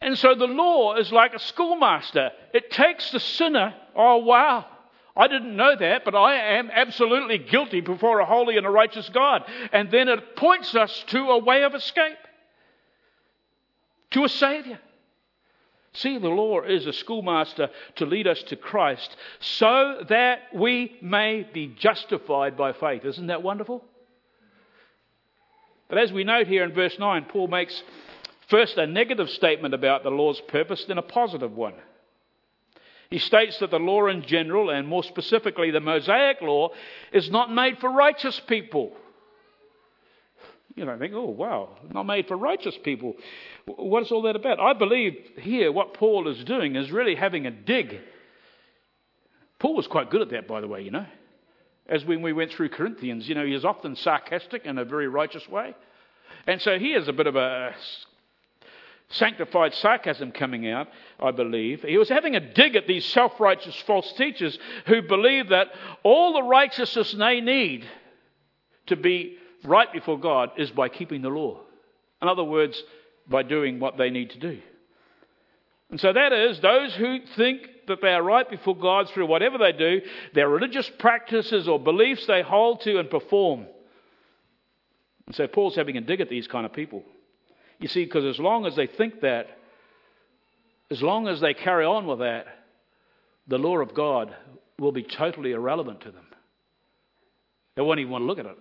And 0.00 0.18
so 0.18 0.34
the 0.34 0.46
law 0.46 0.96
is 0.96 1.10
like 1.10 1.34
a 1.34 1.38
schoolmaster. 1.38 2.30
It 2.52 2.70
takes 2.70 3.10
the 3.10 3.20
sinner, 3.20 3.74
oh 3.96 4.18
wow, 4.18 4.66
I 5.16 5.28
didn't 5.28 5.56
know 5.56 5.76
that, 5.76 6.04
but 6.04 6.14
I 6.14 6.58
am 6.58 6.70
absolutely 6.72 7.38
guilty 7.38 7.80
before 7.80 8.18
a 8.18 8.26
holy 8.26 8.56
and 8.56 8.66
a 8.66 8.70
righteous 8.70 9.08
God. 9.10 9.44
And 9.72 9.90
then 9.90 10.08
it 10.08 10.36
points 10.36 10.74
us 10.74 11.04
to 11.08 11.18
a 11.18 11.38
way 11.38 11.62
of 11.62 11.74
escape, 11.74 12.18
to 14.14 14.24
a 14.24 14.28
Savior. 14.28 14.78
See, 15.92 16.18
the 16.18 16.28
law 16.28 16.62
is 16.62 16.86
a 16.86 16.92
schoolmaster 16.92 17.68
to 17.96 18.06
lead 18.06 18.26
us 18.26 18.42
to 18.44 18.56
Christ 18.56 19.14
so 19.38 20.02
that 20.08 20.38
we 20.52 20.96
may 21.00 21.46
be 21.52 21.68
justified 21.68 22.56
by 22.56 22.72
faith. 22.72 23.04
Isn't 23.04 23.28
that 23.28 23.42
wonderful? 23.42 23.84
But 25.88 25.98
as 25.98 26.12
we 26.12 26.24
note 26.24 26.46
here 26.46 26.64
in 26.64 26.72
verse 26.72 26.96
9, 26.98 27.26
Paul 27.26 27.48
makes 27.48 27.80
first 28.48 28.76
a 28.76 28.86
negative 28.86 29.30
statement 29.30 29.74
about 29.74 30.02
the 30.02 30.10
law's 30.10 30.40
purpose, 30.40 30.84
then 30.86 30.98
a 30.98 31.02
positive 31.02 31.52
one. 31.52 31.74
He 33.10 33.18
states 33.18 33.58
that 33.58 33.70
the 33.70 33.78
law 33.78 34.06
in 34.06 34.22
general, 34.22 34.70
and 34.70 34.88
more 34.88 35.04
specifically 35.04 35.70
the 35.70 35.80
Mosaic 35.80 36.40
law, 36.40 36.70
is 37.12 37.30
not 37.30 37.52
made 37.52 37.78
for 37.78 37.90
righteous 37.90 38.40
people. 38.40 38.96
You 40.74 40.84
know, 40.84 40.98
think, 40.98 41.14
oh, 41.14 41.30
wow, 41.30 41.76
not 41.92 42.04
made 42.04 42.26
for 42.26 42.36
righteous 42.36 42.76
people. 42.82 43.14
What 43.66 44.02
is 44.02 44.10
all 44.10 44.22
that 44.22 44.34
about? 44.34 44.58
I 44.58 44.72
believe 44.72 45.14
here 45.38 45.70
what 45.70 45.94
Paul 45.94 46.26
is 46.28 46.42
doing 46.44 46.74
is 46.74 46.90
really 46.90 47.14
having 47.14 47.46
a 47.46 47.50
dig. 47.52 48.00
Paul 49.60 49.76
was 49.76 49.86
quite 49.86 50.10
good 50.10 50.20
at 50.20 50.30
that, 50.30 50.48
by 50.48 50.60
the 50.60 50.66
way, 50.66 50.82
you 50.82 50.90
know. 50.90 51.06
As 51.86 52.04
when 52.04 52.22
we 52.22 52.32
went 52.32 52.50
through 52.50 52.70
Corinthians, 52.70 53.28
you 53.28 53.34
know, 53.36 53.46
he 53.46 53.54
is 53.54 53.64
often 53.64 53.94
sarcastic 53.94 54.64
in 54.64 54.78
a 54.78 54.84
very 54.84 55.06
righteous 55.06 55.48
way. 55.48 55.74
And 56.46 56.60
so 56.60 56.78
here's 56.78 57.06
a 57.06 57.12
bit 57.12 57.28
of 57.28 57.36
a 57.36 57.74
sanctified 59.10 59.74
sarcasm 59.74 60.32
coming 60.32 60.68
out, 60.68 60.88
I 61.20 61.30
believe. 61.30 61.82
He 61.82 61.98
was 61.98 62.08
having 62.08 62.34
a 62.34 62.40
dig 62.40 62.74
at 62.74 62.86
these 62.86 63.04
self 63.04 63.38
righteous 63.38 63.76
false 63.86 64.12
teachers 64.14 64.58
who 64.86 65.02
believe 65.02 65.50
that 65.50 65.68
all 66.02 66.32
the 66.32 66.42
righteousness 66.42 67.12
they 67.12 67.40
need 67.40 67.86
to 68.86 68.96
be 68.96 69.38
right 69.64 69.92
before 69.92 70.18
God 70.18 70.50
is 70.56 70.70
by 70.70 70.88
keeping 70.88 71.22
the 71.22 71.28
law. 71.28 71.60
In 72.22 72.28
other 72.28 72.44
words, 72.44 72.80
by 73.28 73.42
doing 73.42 73.80
what 73.80 73.96
they 73.96 74.10
need 74.10 74.30
to 74.30 74.38
do. 74.38 74.60
And 75.90 76.00
so 76.00 76.12
that 76.12 76.32
is 76.32 76.60
those 76.60 76.94
who 76.94 77.18
think 77.36 77.62
that 77.86 78.00
they 78.00 78.08
are 78.08 78.22
right 78.22 78.48
before 78.48 78.76
God 78.76 79.08
through 79.10 79.26
whatever 79.26 79.58
they 79.58 79.72
do, 79.72 80.00
their 80.34 80.48
religious 80.48 80.90
practices 80.98 81.68
or 81.68 81.78
beliefs 81.78 82.26
they 82.26 82.42
hold 82.42 82.80
to 82.82 82.98
and 82.98 83.10
perform. 83.10 83.66
And 85.26 85.34
so 85.34 85.46
Paul's 85.46 85.76
having 85.76 85.96
a 85.96 86.00
dig 86.00 86.20
at 86.20 86.28
these 86.28 86.46
kind 86.46 86.66
of 86.66 86.72
people. 86.72 87.02
You 87.78 87.88
see, 87.88 88.04
because 88.04 88.24
as 88.24 88.38
long 88.38 88.66
as 88.66 88.76
they 88.76 88.86
think 88.86 89.20
that, 89.20 89.46
as 90.90 91.02
long 91.02 91.28
as 91.28 91.40
they 91.40 91.54
carry 91.54 91.84
on 91.84 92.06
with 92.06 92.20
that, 92.20 92.46
the 93.46 93.58
law 93.58 93.78
of 93.78 93.94
God 93.94 94.34
will 94.78 94.92
be 94.92 95.02
totally 95.02 95.52
irrelevant 95.52 96.00
to 96.02 96.10
them. 96.10 96.26
They 97.76 97.82
won't 97.82 98.00
even 98.00 98.12
want 98.12 98.22
to 98.22 98.26
look 98.26 98.38
at 98.38 98.46
it. 98.46 98.56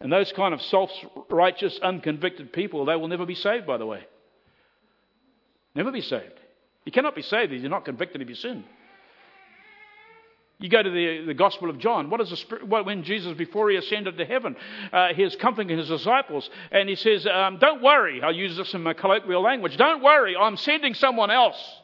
And 0.00 0.10
those 0.10 0.32
kind 0.32 0.54
of 0.54 0.62
self 0.62 0.90
righteous, 1.28 1.78
unconvicted 1.82 2.52
people, 2.52 2.84
they 2.86 2.96
will 2.96 3.08
never 3.08 3.26
be 3.26 3.34
saved, 3.34 3.66
by 3.66 3.76
the 3.76 3.86
way. 3.86 4.04
Never 5.74 5.92
be 5.92 6.00
saved. 6.00 6.40
You 6.84 6.92
cannot 6.92 7.14
be 7.14 7.22
saved 7.22 7.52
if 7.52 7.60
you're 7.60 7.70
not 7.70 7.84
convicted 7.84 8.22
of 8.22 8.28
your 8.28 8.36
sin. 8.36 8.64
You 10.58 10.68
go 10.68 10.82
to 10.82 10.90
the, 10.90 11.24
the 11.26 11.34
Gospel 11.34 11.70
of 11.70 11.78
John. 11.78 12.10
What 12.10 12.20
is 12.20 12.28
the 12.30 12.36
Spirit, 12.36 12.66
when 12.68 13.02
Jesus, 13.02 13.32
before 13.36 13.70
he 13.70 13.76
ascended 13.76 14.18
to 14.18 14.26
heaven, 14.26 14.56
uh, 14.92 15.14
he 15.14 15.22
is 15.22 15.34
comforting 15.36 15.76
his 15.76 15.88
disciples, 15.88 16.50
and 16.70 16.86
he 16.88 16.96
says, 16.96 17.26
um, 17.26 17.58
"Don't 17.58 17.82
worry." 17.82 18.22
I'll 18.22 18.34
use 18.34 18.58
this 18.58 18.74
in 18.74 18.82
my 18.82 18.92
colloquial 18.92 19.42
language. 19.42 19.78
Don't 19.78 20.02
worry. 20.02 20.36
I'm 20.36 20.58
sending 20.58 20.92
someone 20.92 21.30
else. 21.30 21.79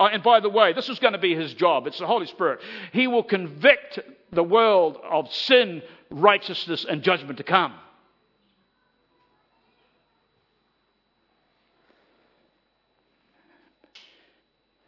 Uh, 0.00 0.06
and 0.06 0.22
by 0.22 0.40
the 0.40 0.48
way, 0.48 0.72
this 0.72 0.88
is 0.88 0.98
going 0.98 1.12
to 1.12 1.18
be 1.18 1.34
his 1.34 1.52
job. 1.52 1.86
It's 1.86 1.98
the 1.98 2.06
Holy 2.06 2.26
Spirit. 2.26 2.60
He 2.90 3.06
will 3.06 3.22
convict 3.22 3.98
the 4.32 4.42
world 4.42 4.96
of 5.04 5.30
sin, 5.30 5.82
righteousness, 6.08 6.86
and 6.88 7.02
judgment 7.02 7.36
to 7.36 7.44
come. 7.44 7.74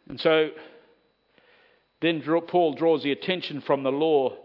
And 0.09 0.19
so 0.19 0.49
then 2.01 2.23
Paul 2.47 2.73
draws 2.73 3.03
the 3.03 3.11
attention 3.11 3.61
from 3.61 3.83
the 3.83 3.91
law, 3.91 4.35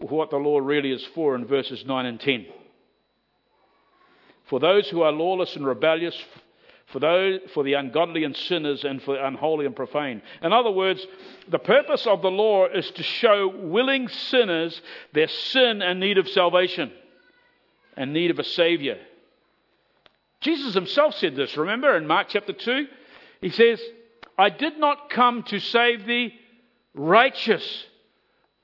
what 0.00 0.30
the 0.30 0.36
law 0.36 0.60
really 0.60 0.92
is 0.92 1.04
for 1.14 1.34
in 1.34 1.44
verses 1.44 1.84
9 1.84 2.06
and 2.06 2.18
10. 2.18 2.46
For 4.48 4.60
those 4.60 4.88
who 4.88 5.02
are 5.02 5.12
lawless 5.12 5.56
and 5.56 5.66
rebellious, 5.66 6.16
for, 6.92 6.98
those, 6.98 7.40
for 7.54 7.62
the 7.62 7.74
ungodly 7.74 8.24
and 8.24 8.36
sinners, 8.36 8.84
and 8.84 9.02
for 9.02 9.14
the 9.14 9.26
unholy 9.26 9.66
and 9.66 9.76
profane. 9.76 10.22
In 10.42 10.52
other 10.52 10.70
words, 10.70 11.06
the 11.48 11.58
purpose 11.58 12.06
of 12.06 12.22
the 12.22 12.30
law 12.30 12.66
is 12.66 12.90
to 12.92 13.02
show 13.02 13.48
willing 13.48 14.08
sinners 14.08 14.80
their 15.12 15.28
sin 15.28 15.82
and 15.82 16.00
need 16.00 16.18
of 16.18 16.28
salvation 16.28 16.92
and 17.96 18.12
need 18.12 18.30
of 18.30 18.38
a 18.38 18.44
Savior. 18.44 18.98
Jesus 20.40 20.74
himself 20.74 21.14
said 21.14 21.36
this, 21.36 21.56
remember, 21.56 21.96
in 21.96 22.06
Mark 22.06 22.28
chapter 22.30 22.52
2? 22.52 22.86
He 23.40 23.50
says, 23.50 23.80
I 24.38 24.48
did 24.48 24.78
not 24.78 25.10
come 25.10 25.42
to 25.44 25.60
save 25.60 26.06
the 26.06 26.32
righteous, 26.94 27.84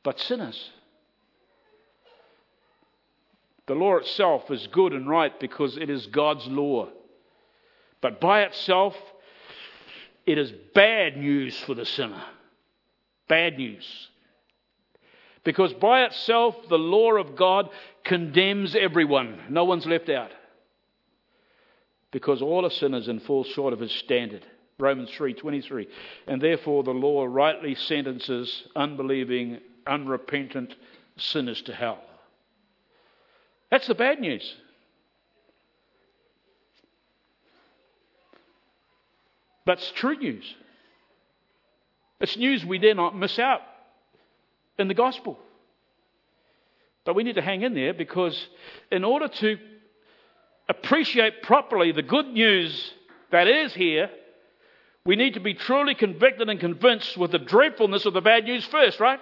but 0.03 0.19
sinners. 0.19 0.71
The 3.67 3.75
law 3.75 3.97
itself 3.97 4.51
is 4.51 4.69
good 4.69 4.93
and 4.93 5.09
right 5.09 5.39
because 5.39 5.77
it 5.77 5.91
is 5.91 6.07
God's 6.07 6.47
law. 6.47 6.89
But 8.01 8.21
by 8.21 8.43
itself, 8.43 8.95
it 10.27 10.39
is 10.39 10.53
bad 10.75 11.17
news 11.17 11.59
for 11.61 11.75
the 11.75 11.87
sinner. 11.87 12.23
Bad 13.29 13.59
news. 13.59 14.09
Because 15.45 15.73
by 15.75 16.05
itself, 16.05 16.57
the 16.69 16.79
law 16.79 17.13
of 17.13 17.37
God 17.37 17.71
condemns 18.05 18.75
everyone. 18.75 19.41
No 19.49 19.65
one's 19.65 19.87
left 19.87 20.09
out. 20.09 20.33
Because 22.11 22.43
all 22.43 22.67
are 22.67 22.71
sinners 22.71 23.09
and 23.09 23.23
fall 23.23 23.45
short 23.45 23.73
of 23.73 23.81
his 23.81 23.93
standard. 23.93 24.45
Romans 24.79 25.11
3:23. 25.13 25.89
And 26.27 26.41
therefore 26.41 26.83
the 26.83 26.93
law 26.93 27.25
rightly 27.25 27.75
sentences 27.75 28.65
unbelieving, 28.75 29.61
unrepentant 29.87 30.75
sinners 31.17 31.63
to 31.63 31.75
hell. 31.75 32.03
That's 33.71 33.87
the 33.87 33.95
bad 33.95 34.21
news. 34.21 34.57
But 39.67 39.79
it's 39.79 39.93
true 39.93 40.17
news. 40.17 40.55
It's 42.21 42.37
news 42.39 42.65
we 42.65 42.79
dare 42.79 42.95
not 42.95 43.15
miss 43.15 43.39
out 43.39 43.61
in 44.79 44.89
the 44.89 44.95
gospel. 44.95 45.39
But 47.05 47.15
we 47.15 47.25
need 47.25 47.35
to 47.35 47.43
hang 47.43 47.63
in 47.63 47.75
there 47.75 47.93
because 47.93 48.49
in 48.91 49.05
order 49.05 49.29
to 49.29 49.59
appreciate 50.69 51.43
properly 51.43 51.93
the 51.93 52.03
good 52.03 52.27
news 52.27 52.93
that 53.31 53.49
is 53.49 53.75
here, 53.75 54.09
we 55.05 55.17
need 55.17 55.35
to 55.35 55.41
be 55.41 55.55
truly 55.55 55.95
convicted 55.95 56.49
and 56.49 56.59
convinced 56.59 57.17
with 57.17 57.33
the 57.33 57.39
dreadfulness 57.39 58.07
of 58.07 58.15
the 58.15 58.21
bad 58.21 58.45
news 58.45 58.65
first, 58.65 58.99
right? 58.99 59.21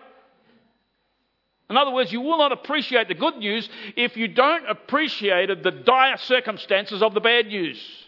In 1.68 1.76
other 1.76 1.90
words, 1.90 2.12
you 2.12 2.20
will 2.20 2.38
not 2.38 2.52
appreciate 2.52 3.08
the 3.08 3.14
good 3.14 3.36
news 3.38 3.68
if 3.96 4.16
you 4.16 4.28
don't 4.28 4.68
appreciate 4.68 5.48
the 5.62 5.70
dire 5.70 6.18
circumstances 6.18 7.02
of 7.02 7.14
the 7.14 7.20
bad 7.20 7.46
news. 7.46 8.03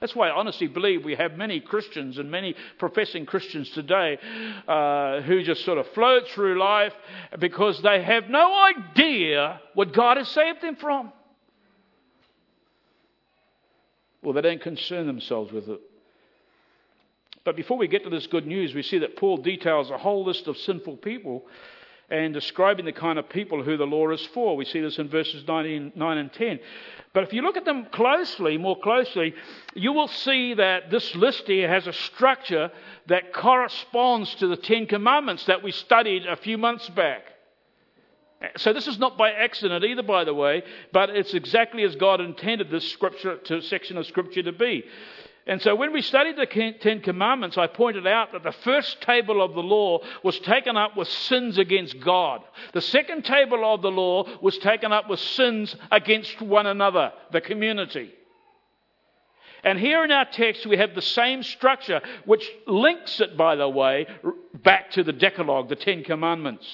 That's 0.00 0.16
why 0.16 0.30
I 0.30 0.34
honestly 0.34 0.66
believe 0.66 1.04
we 1.04 1.14
have 1.16 1.36
many 1.36 1.60
Christians 1.60 2.16
and 2.16 2.30
many 2.30 2.54
professing 2.78 3.26
Christians 3.26 3.68
today 3.70 4.18
uh, 4.66 5.20
who 5.20 5.42
just 5.42 5.64
sort 5.66 5.76
of 5.76 5.86
float 5.88 6.26
through 6.28 6.58
life 6.58 6.94
because 7.38 7.82
they 7.82 8.02
have 8.02 8.30
no 8.30 8.64
idea 8.64 9.60
what 9.74 9.92
God 9.92 10.16
has 10.16 10.28
saved 10.28 10.62
them 10.62 10.76
from. 10.76 11.12
Well, 14.22 14.32
they 14.32 14.40
don't 14.40 14.62
concern 14.62 15.06
themselves 15.06 15.52
with 15.52 15.68
it. 15.68 15.80
But 17.44 17.56
before 17.56 17.76
we 17.76 17.88
get 17.88 18.04
to 18.04 18.10
this 18.10 18.26
good 18.26 18.46
news, 18.46 18.74
we 18.74 18.82
see 18.82 18.98
that 18.98 19.16
Paul 19.16 19.38
details 19.38 19.90
a 19.90 19.98
whole 19.98 20.24
list 20.24 20.46
of 20.46 20.56
sinful 20.56 20.98
people 20.98 21.44
and 22.10 22.34
describing 22.34 22.84
the 22.84 22.92
kind 22.92 23.18
of 23.18 23.28
people 23.28 23.62
who 23.62 23.76
the 23.76 23.86
law 23.86 24.10
is 24.10 24.26
for. 24.34 24.56
We 24.56 24.64
see 24.64 24.80
this 24.80 24.98
in 24.98 25.08
verses 25.08 25.46
9 25.46 25.92
and 25.96 26.32
10. 26.32 26.60
But 27.12 27.24
if 27.24 27.32
you 27.32 27.42
look 27.42 27.56
at 27.56 27.64
them 27.64 27.86
closely, 27.86 28.58
more 28.58 28.78
closely, 28.78 29.34
you 29.74 29.92
will 29.92 30.08
see 30.08 30.54
that 30.54 30.90
this 30.90 31.14
list 31.14 31.44
here 31.46 31.68
has 31.68 31.86
a 31.86 31.92
structure 31.92 32.70
that 33.06 33.32
corresponds 33.32 34.34
to 34.36 34.46
the 34.48 34.56
Ten 34.56 34.86
Commandments 34.86 35.46
that 35.46 35.62
we 35.62 35.70
studied 35.72 36.26
a 36.26 36.36
few 36.36 36.58
months 36.58 36.88
back. 36.88 37.22
So 38.56 38.72
this 38.72 38.86
is 38.86 38.98
not 38.98 39.18
by 39.18 39.32
accident 39.32 39.84
either, 39.84 40.02
by 40.02 40.24
the 40.24 40.32
way, 40.32 40.62
but 40.92 41.10
it's 41.10 41.34
exactly 41.34 41.82
as 41.82 41.94
God 41.94 42.20
intended 42.20 42.70
this 42.70 42.90
scripture 42.90 43.36
to, 43.36 43.60
section 43.60 43.98
of 43.98 44.06
scripture 44.06 44.42
to 44.42 44.52
be. 44.52 44.84
And 45.46 45.60
so 45.62 45.74
when 45.74 45.92
we 45.92 46.02
studied 46.02 46.36
the 46.36 46.74
Ten 46.80 47.00
Commandments, 47.00 47.56
I 47.56 47.66
pointed 47.66 48.06
out 48.06 48.32
that 48.32 48.42
the 48.42 48.52
first 48.52 49.00
table 49.00 49.42
of 49.42 49.54
the 49.54 49.62
law 49.62 50.00
was 50.22 50.38
taken 50.40 50.76
up 50.76 50.96
with 50.96 51.08
sins 51.08 51.58
against 51.58 51.98
God. 52.00 52.42
The 52.72 52.82
second 52.82 53.24
table 53.24 53.64
of 53.64 53.82
the 53.82 53.90
law 53.90 54.26
was 54.42 54.58
taken 54.58 54.92
up 54.92 55.08
with 55.08 55.18
sins 55.18 55.74
against 55.90 56.40
one 56.40 56.66
another, 56.66 57.12
the 57.32 57.40
community. 57.40 58.12
And 59.64 59.78
here 59.78 60.04
in 60.04 60.10
our 60.10 60.26
text, 60.26 60.66
we 60.66 60.76
have 60.78 60.94
the 60.94 61.02
same 61.02 61.42
structure, 61.42 62.00
which 62.24 62.48
links 62.66 63.20
it, 63.20 63.36
by 63.36 63.56
the 63.56 63.68
way, 63.68 64.06
back 64.54 64.90
to 64.92 65.04
the 65.04 65.12
Decalogue, 65.12 65.68
the 65.68 65.76
Ten 65.76 66.04
Commandments. 66.04 66.66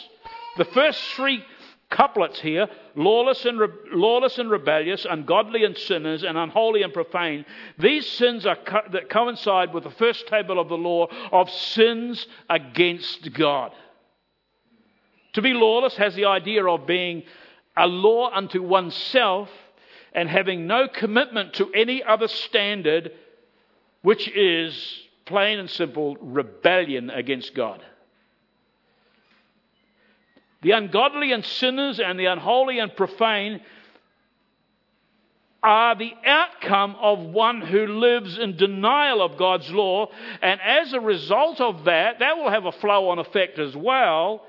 The 0.56 0.66
first 0.66 1.00
three 1.14 1.44
couplets 1.90 2.40
here 2.40 2.68
lawless 2.94 3.44
and, 3.44 3.58
re- 3.58 3.68
lawless 3.92 4.38
and 4.38 4.50
rebellious, 4.50 5.06
ungodly 5.08 5.64
and 5.64 5.76
sinners, 5.76 6.22
and 6.22 6.36
unholy 6.36 6.82
and 6.82 6.92
profane. 6.92 7.44
These 7.78 8.06
sins 8.06 8.44
are 8.46 8.56
co- 8.56 8.88
that 8.92 9.10
coincide 9.10 9.72
with 9.72 9.84
the 9.84 9.90
first 9.90 10.26
table 10.26 10.58
of 10.58 10.68
the 10.68 10.76
law 10.76 11.08
of 11.32 11.48
sins 11.50 12.26
against 12.50 13.32
God. 13.32 13.72
To 15.34 15.42
be 15.42 15.52
lawless 15.52 15.96
has 15.96 16.14
the 16.14 16.24
idea 16.24 16.66
of 16.66 16.86
being 16.86 17.22
a 17.76 17.86
law 17.86 18.30
unto 18.32 18.62
oneself 18.62 19.50
and 20.12 20.28
having 20.28 20.66
no 20.66 20.88
commitment 20.88 21.52
to 21.54 21.70
any 21.72 22.02
other 22.02 22.26
standard, 22.26 23.12
which 24.00 24.28
is 24.28 25.02
plain 25.26 25.58
and 25.58 25.68
simple 25.68 26.16
rebellion 26.16 27.10
against 27.10 27.54
God. 27.54 27.82
The 30.62 30.72
ungodly 30.72 31.32
and 31.32 31.44
sinners 31.44 32.00
and 32.00 32.18
the 32.18 32.26
unholy 32.26 32.78
and 32.78 32.94
profane 32.94 33.60
are 35.62 35.96
the 35.96 36.12
outcome 36.24 36.96
of 37.00 37.18
one 37.18 37.60
who 37.60 37.86
lives 37.86 38.38
in 38.38 38.56
denial 38.56 39.20
of 39.20 39.36
God's 39.36 39.70
law, 39.70 40.10
and 40.40 40.60
as 40.60 40.92
a 40.92 41.00
result 41.00 41.60
of 41.60 41.84
that, 41.84 42.20
that 42.20 42.36
will 42.36 42.50
have 42.50 42.66
a 42.66 42.72
flow 42.72 43.08
on 43.08 43.18
effect 43.18 43.58
as 43.58 43.76
well. 43.76 44.46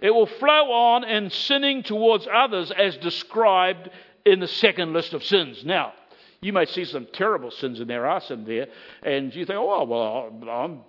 It 0.00 0.10
will 0.10 0.26
flow 0.26 0.72
on 0.72 1.04
in 1.04 1.30
sinning 1.30 1.82
towards 1.82 2.26
others 2.32 2.70
as 2.72 2.96
described 2.96 3.90
in 4.24 4.40
the 4.40 4.48
second 4.48 4.92
list 4.92 5.12
of 5.12 5.22
sins. 5.22 5.64
Now, 5.64 5.92
you 6.40 6.52
may 6.52 6.64
see 6.64 6.84
some 6.84 7.06
terrible 7.12 7.50
sins, 7.50 7.80
and 7.80 7.88
there 7.88 8.06
are 8.06 8.20
some 8.20 8.44
there, 8.44 8.68
and 9.02 9.34
you 9.34 9.44
think, 9.44 9.58
oh, 9.58 9.84
well, 9.84 10.50
I'm, 10.50 10.80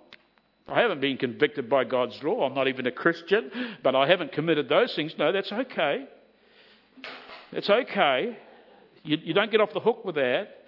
I 0.68 0.80
haven't 0.80 1.00
been 1.00 1.16
convicted 1.16 1.68
by 1.68 1.84
God's 1.84 2.22
law. 2.22 2.46
I'm 2.46 2.54
not 2.54 2.68
even 2.68 2.86
a 2.86 2.92
Christian, 2.92 3.50
but 3.82 3.94
I 3.94 4.06
haven't 4.06 4.32
committed 4.32 4.68
those 4.68 4.94
things. 4.94 5.14
No, 5.18 5.32
that's 5.32 5.50
okay. 5.52 6.06
It's 7.50 7.68
okay. 7.68 8.36
You, 9.02 9.18
you 9.22 9.34
don't 9.34 9.50
get 9.50 9.60
off 9.60 9.72
the 9.72 9.80
hook 9.80 10.04
with 10.04 10.14
that. 10.14 10.58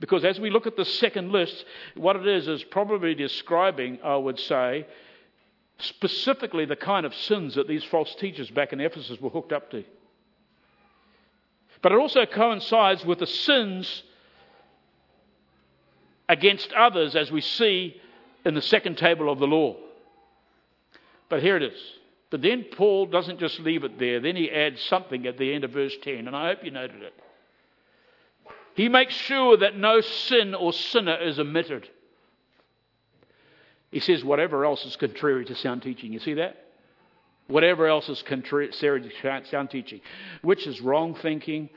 Because 0.00 0.24
as 0.24 0.40
we 0.40 0.50
look 0.50 0.66
at 0.66 0.76
the 0.76 0.84
second 0.84 1.30
list, 1.30 1.64
what 1.94 2.16
it 2.16 2.26
is 2.26 2.48
is 2.48 2.64
probably 2.64 3.14
describing, 3.14 4.00
I 4.02 4.16
would 4.16 4.40
say, 4.40 4.86
specifically 5.78 6.64
the 6.64 6.76
kind 6.76 7.06
of 7.06 7.14
sins 7.14 7.54
that 7.54 7.68
these 7.68 7.84
false 7.84 8.14
teachers 8.16 8.50
back 8.50 8.72
in 8.72 8.80
Ephesus 8.80 9.20
were 9.20 9.30
hooked 9.30 9.52
up 9.52 9.70
to. 9.70 9.84
But 11.80 11.92
it 11.92 11.98
also 11.98 12.26
coincides 12.26 13.04
with 13.04 13.18
the 13.20 13.26
sins 13.26 14.02
against 16.28 16.72
others, 16.72 17.14
as 17.14 17.30
we 17.30 17.40
see 17.40 18.00
in 18.44 18.54
the 18.54 18.62
second 18.62 18.98
table 18.98 19.30
of 19.30 19.38
the 19.38 19.46
law. 19.46 19.76
But 21.28 21.42
here 21.42 21.56
it 21.56 21.62
is. 21.62 21.80
But 22.30 22.42
then 22.42 22.64
Paul 22.76 23.06
doesn't 23.06 23.38
just 23.38 23.60
leave 23.60 23.84
it 23.84 23.98
there, 23.98 24.20
then 24.20 24.36
he 24.36 24.50
adds 24.50 24.82
something 24.82 25.26
at 25.26 25.38
the 25.38 25.54
end 25.54 25.64
of 25.64 25.70
verse 25.70 25.94
10, 26.02 26.26
and 26.26 26.34
I 26.34 26.48
hope 26.48 26.64
you 26.64 26.70
noted 26.70 27.02
it. 27.02 27.14
He 28.74 28.88
makes 28.88 29.14
sure 29.14 29.56
that 29.56 29.76
no 29.76 30.00
sin 30.00 30.54
or 30.54 30.72
sinner 30.72 31.16
is 31.16 31.38
omitted. 31.38 31.88
He 33.92 34.00
says, 34.00 34.24
whatever 34.24 34.64
else 34.64 34.84
is 34.84 34.96
contrary 34.96 35.44
to 35.44 35.54
sound 35.54 35.82
teaching. 35.82 36.12
You 36.12 36.18
see 36.18 36.34
that? 36.34 36.56
Whatever 37.46 37.86
else 37.86 38.08
is 38.08 38.22
contrary 38.22 38.70
to 38.70 39.42
sound 39.44 39.70
teaching, 39.70 40.00
which 40.42 40.66
is 40.66 40.80
wrong 40.80 41.14
thinking, 41.14 41.68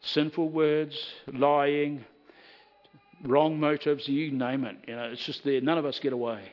sinful 0.00 0.48
words, 0.48 0.98
lying, 1.32 2.04
wrong 3.22 3.58
motives, 3.60 4.08
you 4.08 4.30
name 4.30 4.64
it. 4.64 4.76
You 4.86 4.96
know, 4.96 5.04
it's 5.04 5.24
just 5.24 5.44
there. 5.44 5.60
None 5.60 5.78
of 5.78 5.84
us 5.84 5.98
get 6.00 6.12
away. 6.12 6.52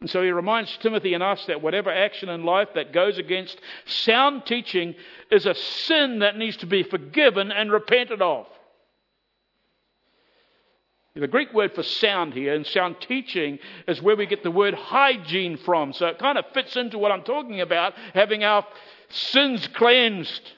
And 0.00 0.10
so 0.10 0.20
he 0.20 0.30
reminds 0.30 0.76
Timothy 0.78 1.14
and 1.14 1.22
us 1.22 1.44
that 1.46 1.62
whatever 1.62 1.88
action 1.88 2.28
in 2.28 2.42
life 2.42 2.68
that 2.74 2.92
goes 2.92 3.18
against 3.18 3.60
sound 3.86 4.44
teaching 4.46 4.96
is 5.30 5.46
a 5.46 5.54
sin 5.54 6.18
that 6.20 6.36
needs 6.36 6.56
to 6.58 6.66
be 6.66 6.82
forgiven 6.82 7.52
and 7.52 7.70
repented 7.70 8.20
of. 8.20 8.46
The 11.14 11.28
Greek 11.28 11.52
word 11.52 11.74
for 11.74 11.82
sound 11.82 12.32
here 12.32 12.54
and 12.54 12.66
sound 12.66 12.96
teaching 13.00 13.58
is 13.86 14.00
where 14.00 14.16
we 14.16 14.26
get 14.26 14.42
the 14.42 14.50
word 14.50 14.74
hygiene 14.74 15.58
from. 15.58 15.92
So 15.92 16.06
it 16.06 16.18
kind 16.18 16.38
of 16.38 16.46
fits 16.54 16.74
into 16.74 16.98
what 16.98 17.12
I'm 17.12 17.22
talking 17.22 17.60
about, 17.60 17.92
having 18.14 18.42
our 18.44 18.66
sins 19.10 19.68
cleansed. 19.68 20.52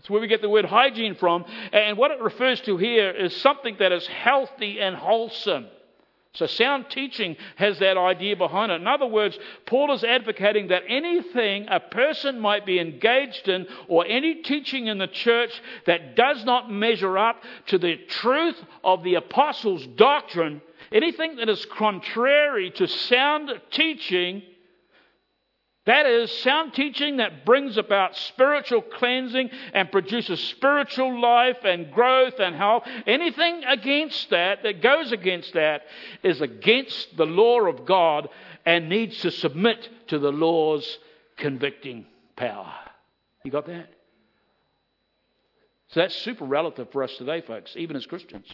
That's 0.00 0.08
where 0.08 0.22
we 0.22 0.28
get 0.28 0.40
the 0.40 0.48
word 0.48 0.64
hygiene 0.64 1.14
from. 1.14 1.44
And 1.74 1.98
what 1.98 2.10
it 2.10 2.22
refers 2.22 2.58
to 2.62 2.78
here 2.78 3.10
is 3.10 3.36
something 3.36 3.76
that 3.80 3.92
is 3.92 4.06
healthy 4.06 4.80
and 4.80 4.96
wholesome. 4.96 5.66
So, 6.32 6.46
sound 6.46 6.86
teaching 6.88 7.36
has 7.56 7.78
that 7.80 7.98
idea 7.98 8.34
behind 8.34 8.72
it. 8.72 8.80
In 8.80 8.86
other 8.86 9.04
words, 9.04 9.38
Paul 9.66 9.92
is 9.92 10.02
advocating 10.02 10.68
that 10.68 10.84
anything 10.88 11.66
a 11.68 11.80
person 11.80 12.40
might 12.40 12.64
be 12.64 12.78
engaged 12.78 13.46
in 13.48 13.66
or 13.88 14.06
any 14.06 14.36
teaching 14.36 14.86
in 14.86 14.96
the 14.96 15.06
church 15.06 15.50
that 15.84 16.16
does 16.16 16.46
not 16.46 16.70
measure 16.70 17.18
up 17.18 17.42
to 17.66 17.76
the 17.76 17.96
truth 18.08 18.56
of 18.82 19.02
the 19.02 19.16
apostles' 19.16 19.86
doctrine, 19.96 20.62
anything 20.90 21.36
that 21.36 21.50
is 21.50 21.66
contrary 21.66 22.70
to 22.70 22.88
sound 22.88 23.50
teaching, 23.70 24.40
that 25.86 26.04
is 26.06 26.30
sound 26.30 26.74
teaching 26.74 27.16
that 27.16 27.46
brings 27.46 27.78
about 27.78 28.16
spiritual 28.16 28.82
cleansing 28.82 29.50
and 29.72 29.90
produces 29.90 30.38
spiritual 30.38 31.20
life 31.20 31.64
and 31.64 31.90
growth 31.90 32.34
and 32.38 32.54
health. 32.54 32.84
Anything 33.06 33.64
against 33.64 34.28
that, 34.30 34.62
that 34.62 34.82
goes 34.82 35.10
against 35.10 35.54
that, 35.54 35.82
is 36.22 36.42
against 36.42 37.16
the 37.16 37.24
law 37.24 37.60
of 37.62 37.86
God 37.86 38.28
and 38.66 38.90
needs 38.90 39.20
to 39.22 39.30
submit 39.30 39.88
to 40.08 40.18
the 40.18 40.30
law's 40.30 40.98
convicting 41.38 42.04
power. 42.36 42.72
You 43.42 43.50
got 43.50 43.66
that? 43.66 43.88
So 45.88 46.00
that's 46.00 46.14
super 46.14 46.44
relative 46.44 46.92
for 46.92 47.02
us 47.02 47.16
today, 47.16 47.40
folks, 47.40 47.74
even 47.76 47.96
as 47.96 48.04
Christians. 48.06 48.46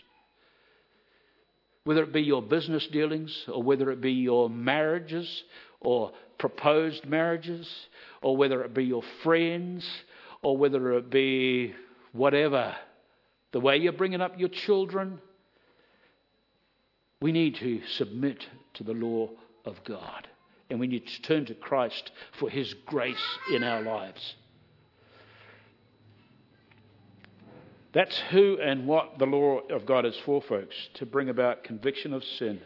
Whether 1.84 2.02
it 2.02 2.12
be 2.12 2.22
your 2.22 2.42
business 2.42 2.86
dealings 2.86 3.44
or 3.46 3.62
whether 3.62 3.90
it 3.90 4.00
be 4.00 4.12
your 4.12 4.48
marriages 4.48 5.44
or 5.86 6.10
proposed 6.36 7.06
marriages, 7.06 7.70
or 8.20 8.36
whether 8.36 8.64
it 8.64 8.74
be 8.74 8.82
your 8.82 9.04
friends, 9.22 9.88
or 10.42 10.56
whether 10.56 10.94
it 10.94 11.08
be 11.10 11.72
whatever, 12.10 12.74
the 13.52 13.60
way 13.60 13.76
you're 13.76 13.92
bringing 13.92 14.20
up 14.20 14.36
your 14.36 14.48
children, 14.48 15.20
we 17.22 17.30
need 17.30 17.54
to 17.54 17.80
submit 17.86 18.44
to 18.74 18.82
the 18.82 18.92
law 18.92 19.30
of 19.64 19.76
God. 19.84 20.26
And 20.70 20.80
we 20.80 20.88
need 20.88 21.06
to 21.06 21.22
turn 21.22 21.46
to 21.46 21.54
Christ 21.54 22.10
for 22.40 22.50
His 22.50 22.74
grace 22.84 23.38
in 23.52 23.62
our 23.62 23.80
lives. 23.80 24.34
That's 27.92 28.18
who 28.30 28.58
and 28.60 28.88
what 28.88 29.20
the 29.20 29.26
law 29.26 29.60
of 29.70 29.86
God 29.86 30.04
is 30.04 30.16
for, 30.24 30.42
folks, 30.42 30.74
to 30.94 31.06
bring 31.06 31.28
about 31.28 31.62
conviction 31.62 32.12
of 32.12 32.24
sin 32.24 32.60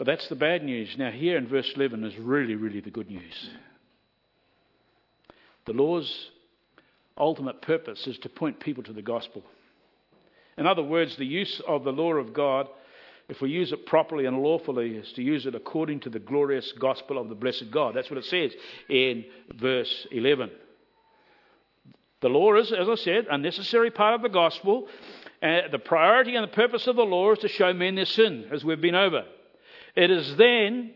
but 0.00 0.06
that's 0.06 0.28
the 0.28 0.34
bad 0.34 0.64
news. 0.64 0.96
Now, 0.96 1.10
here 1.10 1.36
in 1.36 1.46
verse 1.46 1.70
11 1.76 2.04
is 2.04 2.16
really, 2.16 2.54
really 2.54 2.80
the 2.80 2.90
good 2.90 3.10
news. 3.10 3.50
The 5.66 5.74
law's 5.74 6.30
ultimate 7.18 7.60
purpose 7.60 8.06
is 8.06 8.16
to 8.20 8.30
point 8.30 8.60
people 8.60 8.82
to 8.84 8.94
the 8.94 9.02
gospel. 9.02 9.42
In 10.56 10.66
other 10.66 10.82
words, 10.82 11.16
the 11.16 11.26
use 11.26 11.60
of 11.68 11.84
the 11.84 11.92
law 11.92 12.14
of 12.14 12.32
God, 12.32 12.66
if 13.28 13.42
we 13.42 13.50
use 13.50 13.72
it 13.72 13.84
properly 13.84 14.24
and 14.24 14.38
lawfully, 14.38 14.92
is 14.96 15.12
to 15.12 15.22
use 15.22 15.44
it 15.44 15.54
according 15.54 16.00
to 16.00 16.08
the 16.08 16.18
glorious 16.18 16.72
gospel 16.80 17.18
of 17.18 17.28
the 17.28 17.34
blessed 17.34 17.70
God. 17.70 17.94
That's 17.94 18.08
what 18.08 18.20
it 18.20 18.24
says 18.24 18.52
in 18.88 19.26
verse 19.54 20.06
11. 20.12 20.50
The 22.22 22.28
law 22.30 22.54
is, 22.54 22.72
as 22.72 22.88
I 22.88 22.94
said, 22.94 23.26
a 23.30 23.36
necessary 23.36 23.90
part 23.90 24.14
of 24.14 24.22
the 24.22 24.30
gospel. 24.30 24.88
And 25.42 25.70
the 25.70 25.78
priority 25.78 26.36
and 26.36 26.44
the 26.44 26.56
purpose 26.56 26.86
of 26.86 26.96
the 26.96 27.04
law 27.04 27.32
is 27.32 27.40
to 27.40 27.48
show 27.48 27.74
men 27.74 27.96
their 27.96 28.06
sin, 28.06 28.46
as 28.50 28.64
we've 28.64 28.80
been 28.80 28.94
over. 28.94 29.26
It 29.96 30.10
is 30.10 30.36
then, 30.36 30.92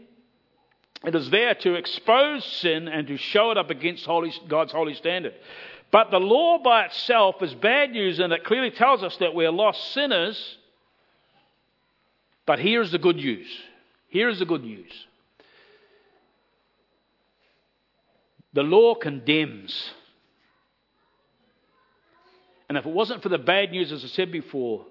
it 1.05 1.15
is 1.15 1.31
there 1.31 1.55
to 1.55 1.75
expose 1.75 2.45
sin 2.45 2.89
and 2.89 3.07
to 3.09 3.17
show 3.17 3.51
it 3.51 3.59
up 3.59 3.71
against 3.71 4.05
holy, 4.05 4.33
God's 4.49 4.73
holy 4.73 4.95
standard. 4.95 5.35
But 5.91 6.11
the 6.11 6.21
law 6.21 6.59
by 6.59 6.87
itself 6.87 7.43
is 7.43 7.55
bad 7.55 7.91
news 7.91 8.19
and 8.19 8.33
it 8.33 8.45
clearly 8.45 8.71
tells 8.71 9.03
us 9.03 9.17
that 9.19 9.35
we're 9.35 9.51
lost 9.51 9.93
sinners. 9.93 10.59
But 12.47 12.59
here's 12.59 12.91
the 12.91 12.99
good 12.99 13.17
news. 13.17 13.47
Here's 14.09 14.39
the 14.39 14.45
good 14.45 14.63
news. 14.63 14.91
The 18.53 18.63
law 18.63 18.95
condemns. 18.95 19.91
And 22.69 22.79
if 22.79 22.87
it 22.87 22.93
wasn't 22.93 23.23
for 23.23 23.29
the 23.29 23.39
bad 23.39 23.73
news, 23.73 23.93
as 23.93 24.05
I 24.05 24.09
said 24.09 24.31
before, 24.31 24.87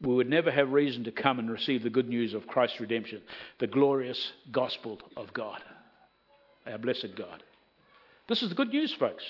we 0.00 0.14
would 0.14 0.28
never 0.28 0.50
have 0.50 0.72
reason 0.72 1.04
to 1.04 1.12
come 1.12 1.38
and 1.38 1.50
receive 1.50 1.82
the 1.82 1.90
good 1.90 2.08
news 2.08 2.34
of 2.34 2.46
Christ's 2.46 2.80
redemption, 2.80 3.20
the 3.58 3.66
glorious 3.66 4.32
gospel 4.50 4.98
of 5.16 5.32
God, 5.32 5.62
our 6.66 6.78
blessed 6.78 7.14
God. 7.16 7.42
This 8.28 8.42
is 8.42 8.48
the 8.48 8.54
good 8.54 8.70
news, 8.70 8.92
folks. 8.94 9.24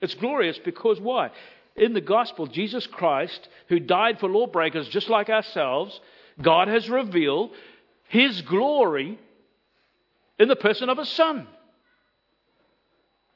It's 0.00 0.14
glorious 0.14 0.58
because 0.58 1.00
why? 1.00 1.30
in 1.78 1.92
the 1.92 2.00
gospel, 2.00 2.46
Jesus 2.46 2.86
Christ, 2.86 3.48
who 3.68 3.78
died 3.78 4.18
for 4.18 4.28
lawbreakers 4.28 4.88
just 4.88 5.08
like 5.08 5.28
ourselves, 5.28 5.98
God 6.40 6.68
has 6.68 6.90
revealed 6.90 7.50
his 8.08 8.42
glory 8.42 9.18
in 10.38 10.48
the 10.48 10.56
person 10.56 10.88
of 10.88 10.98
his 10.98 11.08
son. 11.08 11.46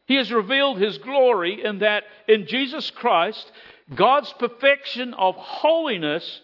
He 0.06 0.16
has 0.16 0.32
revealed 0.32 0.78
his 0.78 0.98
glory 0.98 1.64
in 1.64 1.78
that 1.78 2.04
in 2.28 2.46
Jesus 2.46 2.90
Christ, 2.90 3.50
God's 3.94 4.32
perfection 4.38 5.14
of 5.14 5.36
holiness, 5.36 6.40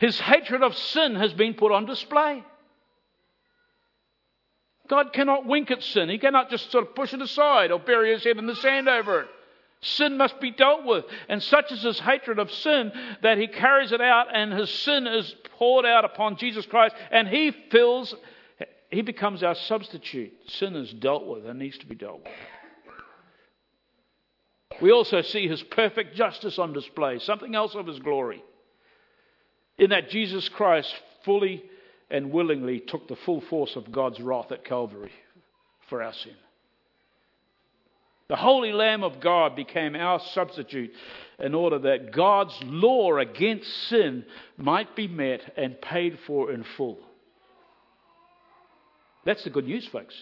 his 0.00 0.18
hatred 0.18 0.62
of 0.62 0.74
sin 0.74 1.14
has 1.14 1.34
been 1.34 1.52
put 1.52 1.72
on 1.72 1.84
display. 1.84 2.42
God 4.88 5.12
cannot 5.12 5.46
wink 5.46 5.70
at 5.70 5.82
sin. 5.82 6.08
He 6.08 6.16
cannot 6.16 6.48
just 6.48 6.72
sort 6.72 6.88
of 6.88 6.94
push 6.94 7.12
it 7.12 7.20
aside 7.20 7.70
or 7.70 7.78
bury 7.78 8.12
his 8.12 8.24
head 8.24 8.38
in 8.38 8.46
the 8.46 8.56
sand 8.56 8.88
over 8.88 9.20
it. 9.20 9.28
Sin 9.82 10.16
must 10.16 10.40
be 10.40 10.52
dealt 10.52 10.86
with. 10.86 11.04
And 11.28 11.42
such 11.42 11.70
is 11.70 11.82
his 11.82 12.00
hatred 12.00 12.38
of 12.38 12.50
sin 12.50 12.92
that 13.22 13.36
he 13.36 13.46
carries 13.46 13.92
it 13.92 14.00
out 14.00 14.34
and 14.34 14.54
his 14.54 14.70
sin 14.70 15.06
is 15.06 15.34
poured 15.58 15.84
out 15.84 16.06
upon 16.06 16.38
Jesus 16.38 16.64
Christ 16.64 16.94
and 17.10 17.28
he 17.28 17.50
fills, 17.70 18.14
he 18.90 19.02
becomes 19.02 19.42
our 19.42 19.54
substitute. 19.54 20.32
Sin 20.46 20.76
is 20.76 20.94
dealt 20.94 21.26
with 21.26 21.44
and 21.44 21.58
needs 21.58 21.76
to 21.76 21.86
be 21.86 21.94
dealt 21.94 22.24
with. 22.24 22.32
We 24.80 24.92
also 24.92 25.20
see 25.20 25.46
his 25.46 25.62
perfect 25.62 26.16
justice 26.16 26.58
on 26.58 26.72
display, 26.72 27.18
something 27.18 27.54
else 27.54 27.74
of 27.74 27.86
his 27.86 27.98
glory. 27.98 28.42
In 29.80 29.90
that 29.90 30.10
Jesus 30.10 30.46
Christ 30.50 30.94
fully 31.24 31.64
and 32.10 32.30
willingly 32.30 32.80
took 32.80 33.08
the 33.08 33.16
full 33.16 33.40
force 33.40 33.76
of 33.76 33.90
God's 33.90 34.20
wrath 34.20 34.52
at 34.52 34.64
Calvary 34.64 35.10
for 35.88 36.02
our 36.02 36.12
sin. 36.12 36.34
The 38.28 38.36
Holy 38.36 38.72
Lamb 38.72 39.02
of 39.02 39.20
God 39.20 39.56
became 39.56 39.96
our 39.96 40.20
substitute 40.34 40.92
in 41.38 41.54
order 41.54 41.78
that 41.78 42.12
God's 42.12 42.56
law 42.62 43.16
against 43.16 43.88
sin 43.88 44.26
might 44.58 44.94
be 44.94 45.08
met 45.08 45.54
and 45.56 45.80
paid 45.80 46.18
for 46.26 46.52
in 46.52 46.62
full. 46.76 46.98
That's 49.24 49.42
the 49.44 49.50
good 49.50 49.66
news, 49.66 49.88
folks. 49.88 50.14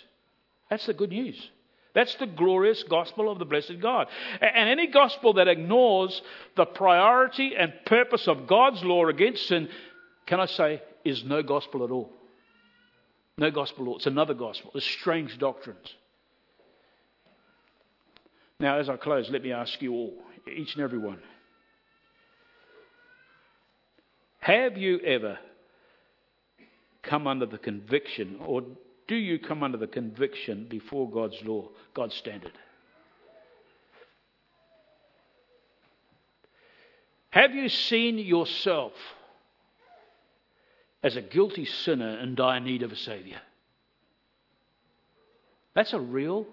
That's 0.71 0.87
the 0.87 0.95
good 0.95 1.11
news. 1.11 1.51
That's 1.99 2.15
the 2.15 2.27
glorious 2.27 2.85
gospel 2.85 3.29
of 3.29 3.41
the 3.41 3.45
blessed 3.45 3.81
God. 3.83 4.07
And 4.41 4.69
any 4.69 4.87
gospel 4.87 5.33
that 5.33 5.49
ignores 5.49 6.23
the 6.57 6.65
priority 6.65 7.57
and 7.59 7.73
purpose 7.87 8.29
of 8.29 8.47
God's 8.47 8.85
law 8.85 9.09
against 9.09 9.49
sin, 9.49 9.69
can 10.25 10.39
I 10.39 10.47
say, 10.47 10.81
is 11.05 11.25
no 11.25 11.43
gospel 11.43 11.83
at 11.83 11.91
all. 11.91 12.13
No 13.37 13.51
gospel 13.51 13.89
all. 13.89 13.97
It's 13.97 14.07
another 14.07 14.35
gospel. 14.35 14.71
It's 14.77 14.87
strange 14.87 15.39
doctrines. 15.39 15.93
Now, 18.61 18.79
as 18.79 18.89
I 18.89 18.97
close, 18.97 19.29
let 19.29 19.43
me 19.43 19.51
ask 19.51 19.83
you 19.83 19.93
all, 19.93 20.15
each 20.47 20.77
and 20.77 20.85
every 20.85 20.99
one. 20.99 21.19
Have 24.39 24.79
you 24.79 25.01
ever 25.01 25.37
come 27.03 27.27
under 27.27 27.47
the 27.47 27.59
conviction, 27.59 28.39
or 28.47 28.63
do 29.09 29.17
you 29.17 29.39
come 29.39 29.63
under 29.63 29.79
the 29.79 29.87
conviction 29.87 30.67
before 30.69 31.11
God's 31.11 31.43
law, 31.45 31.71
God's 31.95 32.15
standard? 32.15 32.53
Have 37.31 37.55
you 37.55 37.69
seen 37.69 38.19
yourself 38.19 38.93
as 41.03 41.17
a 41.17 41.23
guilty 41.23 41.65
sinner 41.65 42.19
in 42.21 42.35
dire 42.35 42.61
need 42.61 42.83
of 42.83 42.93
a 42.93 42.97
Saviour? 42.97 43.41
That's 45.75 45.93
a 45.93 46.01
real, 46.01 46.47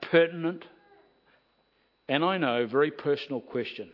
pertinent 0.00 0.64
and 2.08 2.24
I 2.24 2.36
know, 2.36 2.66
very 2.66 2.90
personal 2.90 3.40
question. 3.40 3.90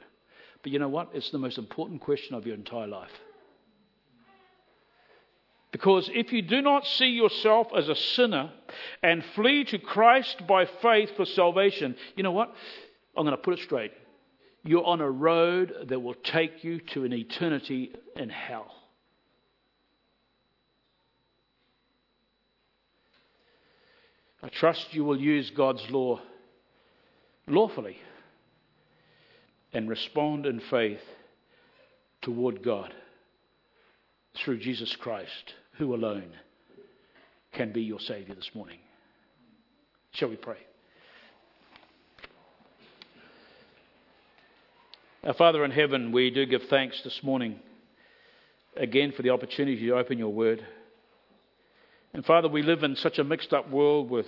But 0.63 0.73
you 0.73 0.79
know 0.79 0.89
what? 0.89 1.11
It's 1.15 1.31
the 1.31 1.39
most 1.39 1.59
important 1.59 2.01
question 2.01 2.35
of 2.35 2.47
your 2.47 2.57
entire 2.57 2.89
life. 2.89 3.13
Because 5.71 6.11
if 6.15 6.33
you 6.33 6.41
do 6.41 6.63
not 6.63 6.87
see 6.87 7.09
yourself 7.09 7.69
as 7.77 7.89
a 7.89 7.95
sinner 7.95 8.51
and 9.03 9.23
flee 9.35 9.65
to 9.65 9.79
Christ 9.79 10.47
by 10.47 10.65
faith 10.65 11.11
for 11.17 11.27
salvation, 11.27 11.95
you 12.17 12.23
know 12.23 12.33
what? 12.33 12.55
I'm 13.17 13.25
going 13.25 13.37
to 13.37 13.43
put 13.43 13.59
it 13.59 13.65
straight. 13.65 13.93
You're 14.65 14.85
on 14.85 15.01
a 15.01 15.11
road 15.11 15.89
that 15.89 16.01
will 16.01 16.15
take 16.15 16.65
you 16.65 16.81
to 16.93 17.05
an 17.05 17.13
eternity 17.13 17.93
in 18.17 18.31
hell. 18.31 18.73
I 24.43 24.49
trust 24.49 24.95
you 24.95 25.05
will 25.05 25.21
use 25.21 25.51
God's 25.51 25.89
law 25.91 26.21
lawfully 27.47 27.99
and 29.73 29.89
respond 29.89 30.47
in 30.47 30.61
faith 30.61 31.03
toward 32.23 32.63
God 32.63 32.95
through 34.45 34.59
Jesus 34.59 34.95
Christ, 34.97 35.55
who 35.79 35.95
alone 35.95 36.31
can 37.53 37.73
be 37.73 37.83
your 37.83 38.01
Savior 38.01 38.35
this 38.35 38.51
morning. 38.55 38.79
Shall 40.13 40.29
we 40.29 40.37
pray? 40.37 40.59
Our 45.25 45.35
Father 45.35 45.65
in 45.65 45.71
heaven, 45.71 46.13
we 46.13 46.31
do 46.31 46.47
give 46.47 46.63
thanks 46.65 47.03
this 47.03 47.23
morning 47.23 47.59
again 48.77 49.13
for 49.13 49.23
the 49.23 49.31
opportunity 49.31 49.87
to 49.87 49.97
open 49.97 50.19
your 50.19 50.33
word. 50.33 50.65
And 52.15 52.25
Father, 52.25 52.49
we 52.49 52.63
live 52.63 52.85
in 52.85 52.97
such 52.97 53.19
a 53.19 53.25
mixed 53.25 53.53
up 53.53 53.69
world 53.71 54.09
with 54.09 54.27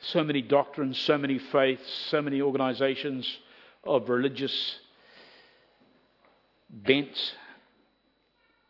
so 0.00 0.22
many 0.22 0.42
doctrines, 0.42 0.98
so 0.98 1.16
many 1.16 1.38
faiths, 1.38 1.88
so 2.10 2.20
many 2.20 2.42
organizations 2.42 3.38
of 3.84 4.08
religious 4.08 4.76
bent. 6.70 7.34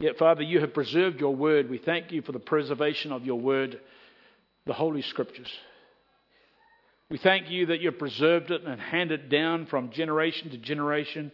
Yet, 0.03 0.19
Father, 0.19 0.43
you 0.43 0.59
have 0.59 0.75
preserved 0.75 1.21
your 1.21 1.37
word. 1.37 1.71
We 1.71 1.79
thank 1.79 2.11
you 2.11 2.23
for 2.23 2.33
the 2.33 2.41
preservation 2.41 3.13
of 3.13 3.25
your 3.25 3.39
word, 3.39 3.79
the 4.67 4.73
Holy 4.73 5.01
Scriptures. 5.01 5.47
We 7.09 7.19
thank 7.19 7.51
you 7.51 7.67
that 7.67 7.81
you've 7.81 8.01
preserved 8.01 8.51
it 8.51 8.65
and 8.65 8.81
handed 8.81 9.21
it 9.21 9.29
down 9.29 9.67
from 9.67 9.93
generation 9.93 10.51
to 10.51 10.59
generation 10.59 11.31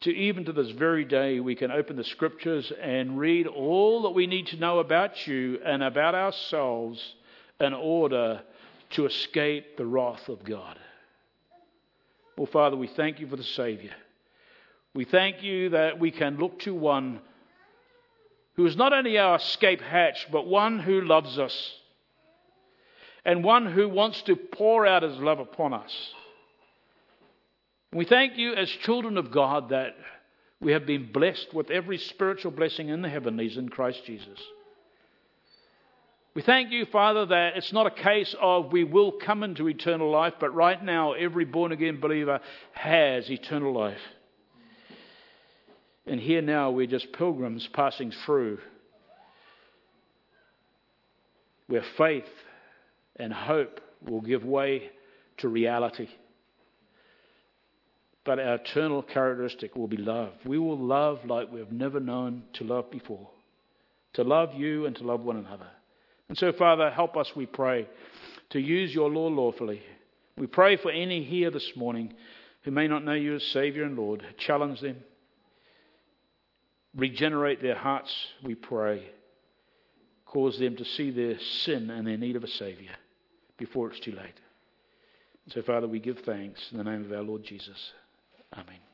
to 0.00 0.10
even 0.10 0.46
to 0.46 0.52
this 0.52 0.70
very 0.70 1.04
day. 1.04 1.38
We 1.38 1.54
can 1.54 1.70
open 1.70 1.94
the 1.94 2.02
Scriptures 2.02 2.72
and 2.82 3.20
read 3.20 3.46
all 3.46 4.02
that 4.02 4.10
we 4.10 4.26
need 4.26 4.48
to 4.48 4.56
know 4.56 4.80
about 4.80 5.24
you 5.28 5.60
and 5.64 5.80
about 5.84 6.16
ourselves 6.16 7.14
in 7.60 7.72
order 7.72 8.42
to 8.90 9.06
escape 9.06 9.76
the 9.76 9.86
wrath 9.86 10.28
of 10.28 10.42
God. 10.42 10.76
Well, 12.36 12.48
Father, 12.48 12.76
we 12.76 12.88
thank 12.88 13.20
you 13.20 13.28
for 13.28 13.36
the 13.36 13.44
Savior. 13.44 13.92
We 14.92 15.04
thank 15.04 15.44
you 15.44 15.68
that 15.68 16.00
we 16.00 16.10
can 16.10 16.36
look 16.36 16.58
to 16.60 16.74
one 16.74 17.20
who 18.56 18.66
is 18.66 18.76
not 18.76 18.92
only 18.92 19.18
our 19.18 19.36
escape 19.36 19.80
hatch, 19.80 20.26
but 20.32 20.46
one 20.46 20.78
who 20.78 21.02
loves 21.02 21.38
us 21.38 21.74
and 23.24 23.44
one 23.44 23.66
who 23.66 23.88
wants 23.88 24.22
to 24.22 24.36
pour 24.36 24.86
out 24.86 25.02
his 25.02 25.18
love 25.18 25.40
upon 25.40 25.74
us. 25.74 25.92
We 27.92 28.04
thank 28.04 28.36
you 28.36 28.54
as 28.54 28.68
children 28.68 29.18
of 29.18 29.30
God 29.30 29.70
that 29.70 29.96
we 30.60 30.72
have 30.72 30.86
been 30.86 31.12
blessed 31.12 31.52
with 31.52 31.70
every 31.70 31.98
spiritual 31.98 32.50
blessing 32.50 32.88
in 32.88 33.02
the 33.02 33.08
heavenlies 33.08 33.56
in 33.56 33.68
Christ 33.68 34.02
Jesus. 34.06 34.38
We 36.34 36.42
thank 36.42 36.70
you, 36.70 36.84
Father, 36.86 37.26
that 37.26 37.56
it's 37.56 37.72
not 37.72 37.86
a 37.86 37.90
case 37.90 38.34
of 38.40 38.70
we 38.70 38.84
will 38.84 39.12
come 39.12 39.42
into 39.42 39.68
eternal 39.68 40.10
life, 40.10 40.34
but 40.38 40.54
right 40.54 40.82
now 40.82 41.12
every 41.12 41.46
born 41.46 41.72
again 41.72 41.98
believer 41.98 42.40
has 42.72 43.30
eternal 43.30 43.72
life. 43.72 44.00
And 46.06 46.20
here 46.20 46.42
now 46.42 46.70
we're 46.70 46.86
just 46.86 47.12
pilgrims 47.12 47.68
passing 47.72 48.12
through 48.24 48.58
where 51.66 51.82
faith 51.98 52.24
and 53.16 53.32
hope 53.32 53.80
will 54.08 54.20
give 54.20 54.44
way 54.44 54.90
to 55.38 55.48
reality. 55.48 56.08
But 58.24 58.38
our 58.38 58.56
eternal 58.56 59.02
characteristic 59.02 59.74
will 59.76 59.88
be 59.88 59.96
love. 59.96 60.32
We 60.44 60.58
will 60.58 60.78
love 60.78 61.24
like 61.24 61.50
we've 61.50 61.72
never 61.72 62.00
known 62.00 62.44
to 62.54 62.64
love 62.64 62.90
before. 62.90 63.28
To 64.14 64.24
love 64.24 64.54
you 64.54 64.86
and 64.86 64.96
to 64.96 65.04
love 65.04 65.20
one 65.20 65.36
another. 65.36 65.68
And 66.28 66.36
so, 66.36 66.52
Father, 66.52 66.90
help 66.90 67.16
us, 67.16 67.30
we 67.36 67.46
pray, 67.46 67.88
to 68.50 68.60
use 68.60 68.92
your 68.94 69.10
law 69.10 69.28
lawfully. 69.28 69.80
We 70.36 70.46
pray 70.46 70.76
for 70.76 70.90
any 70.90 71.22
here 71.22 71.50
this 71.50 71.72
morning 71.76 72.14
who 72.62 72.70
may 72.70 72.88
not 72.88 73.04
know 73.04 73.14
you 73.14 73.36
as 73.36 73.42
Savior 73.52 73.84
and 73.84 73.96
Lord. 73.96 74.24
Challenge 74.38 74.80
them. 74.80 74.96
Regenerate 76.96 77.60
their 77.60 77.76
hearts, 77.76 78.12
we 78.42 78.54
pray. 78.54 79.02
Cause 80.24 80.58
them 80.58 80.76
to 80.76 80.84
see 80.84 81.10
their 81.10 81.38
sin 81.64 81.90
and 81.90 82.06
their 82.06 82.16
need 82.16 82.36
of 82.36 82.44
a 82.44 82.48
Savior 82.48 82.90
before 83.58 83.90
it's 83.90 84.00
too 84.00 84.12
late. 84.12 84.40
So, 85.48 85.62
Father, 85.62 85.86
we 85.86 86.00
give 86.00 86.18
thanks 86.20 86.60
in 86.72 86.78
the 86.78 86.84
name 86.84 87.04
of 87.04 87.12
our 87.12 87.22
Lord 87.22 87.44
Jesus. 87.44 87.92
Amen. 88.52 88.86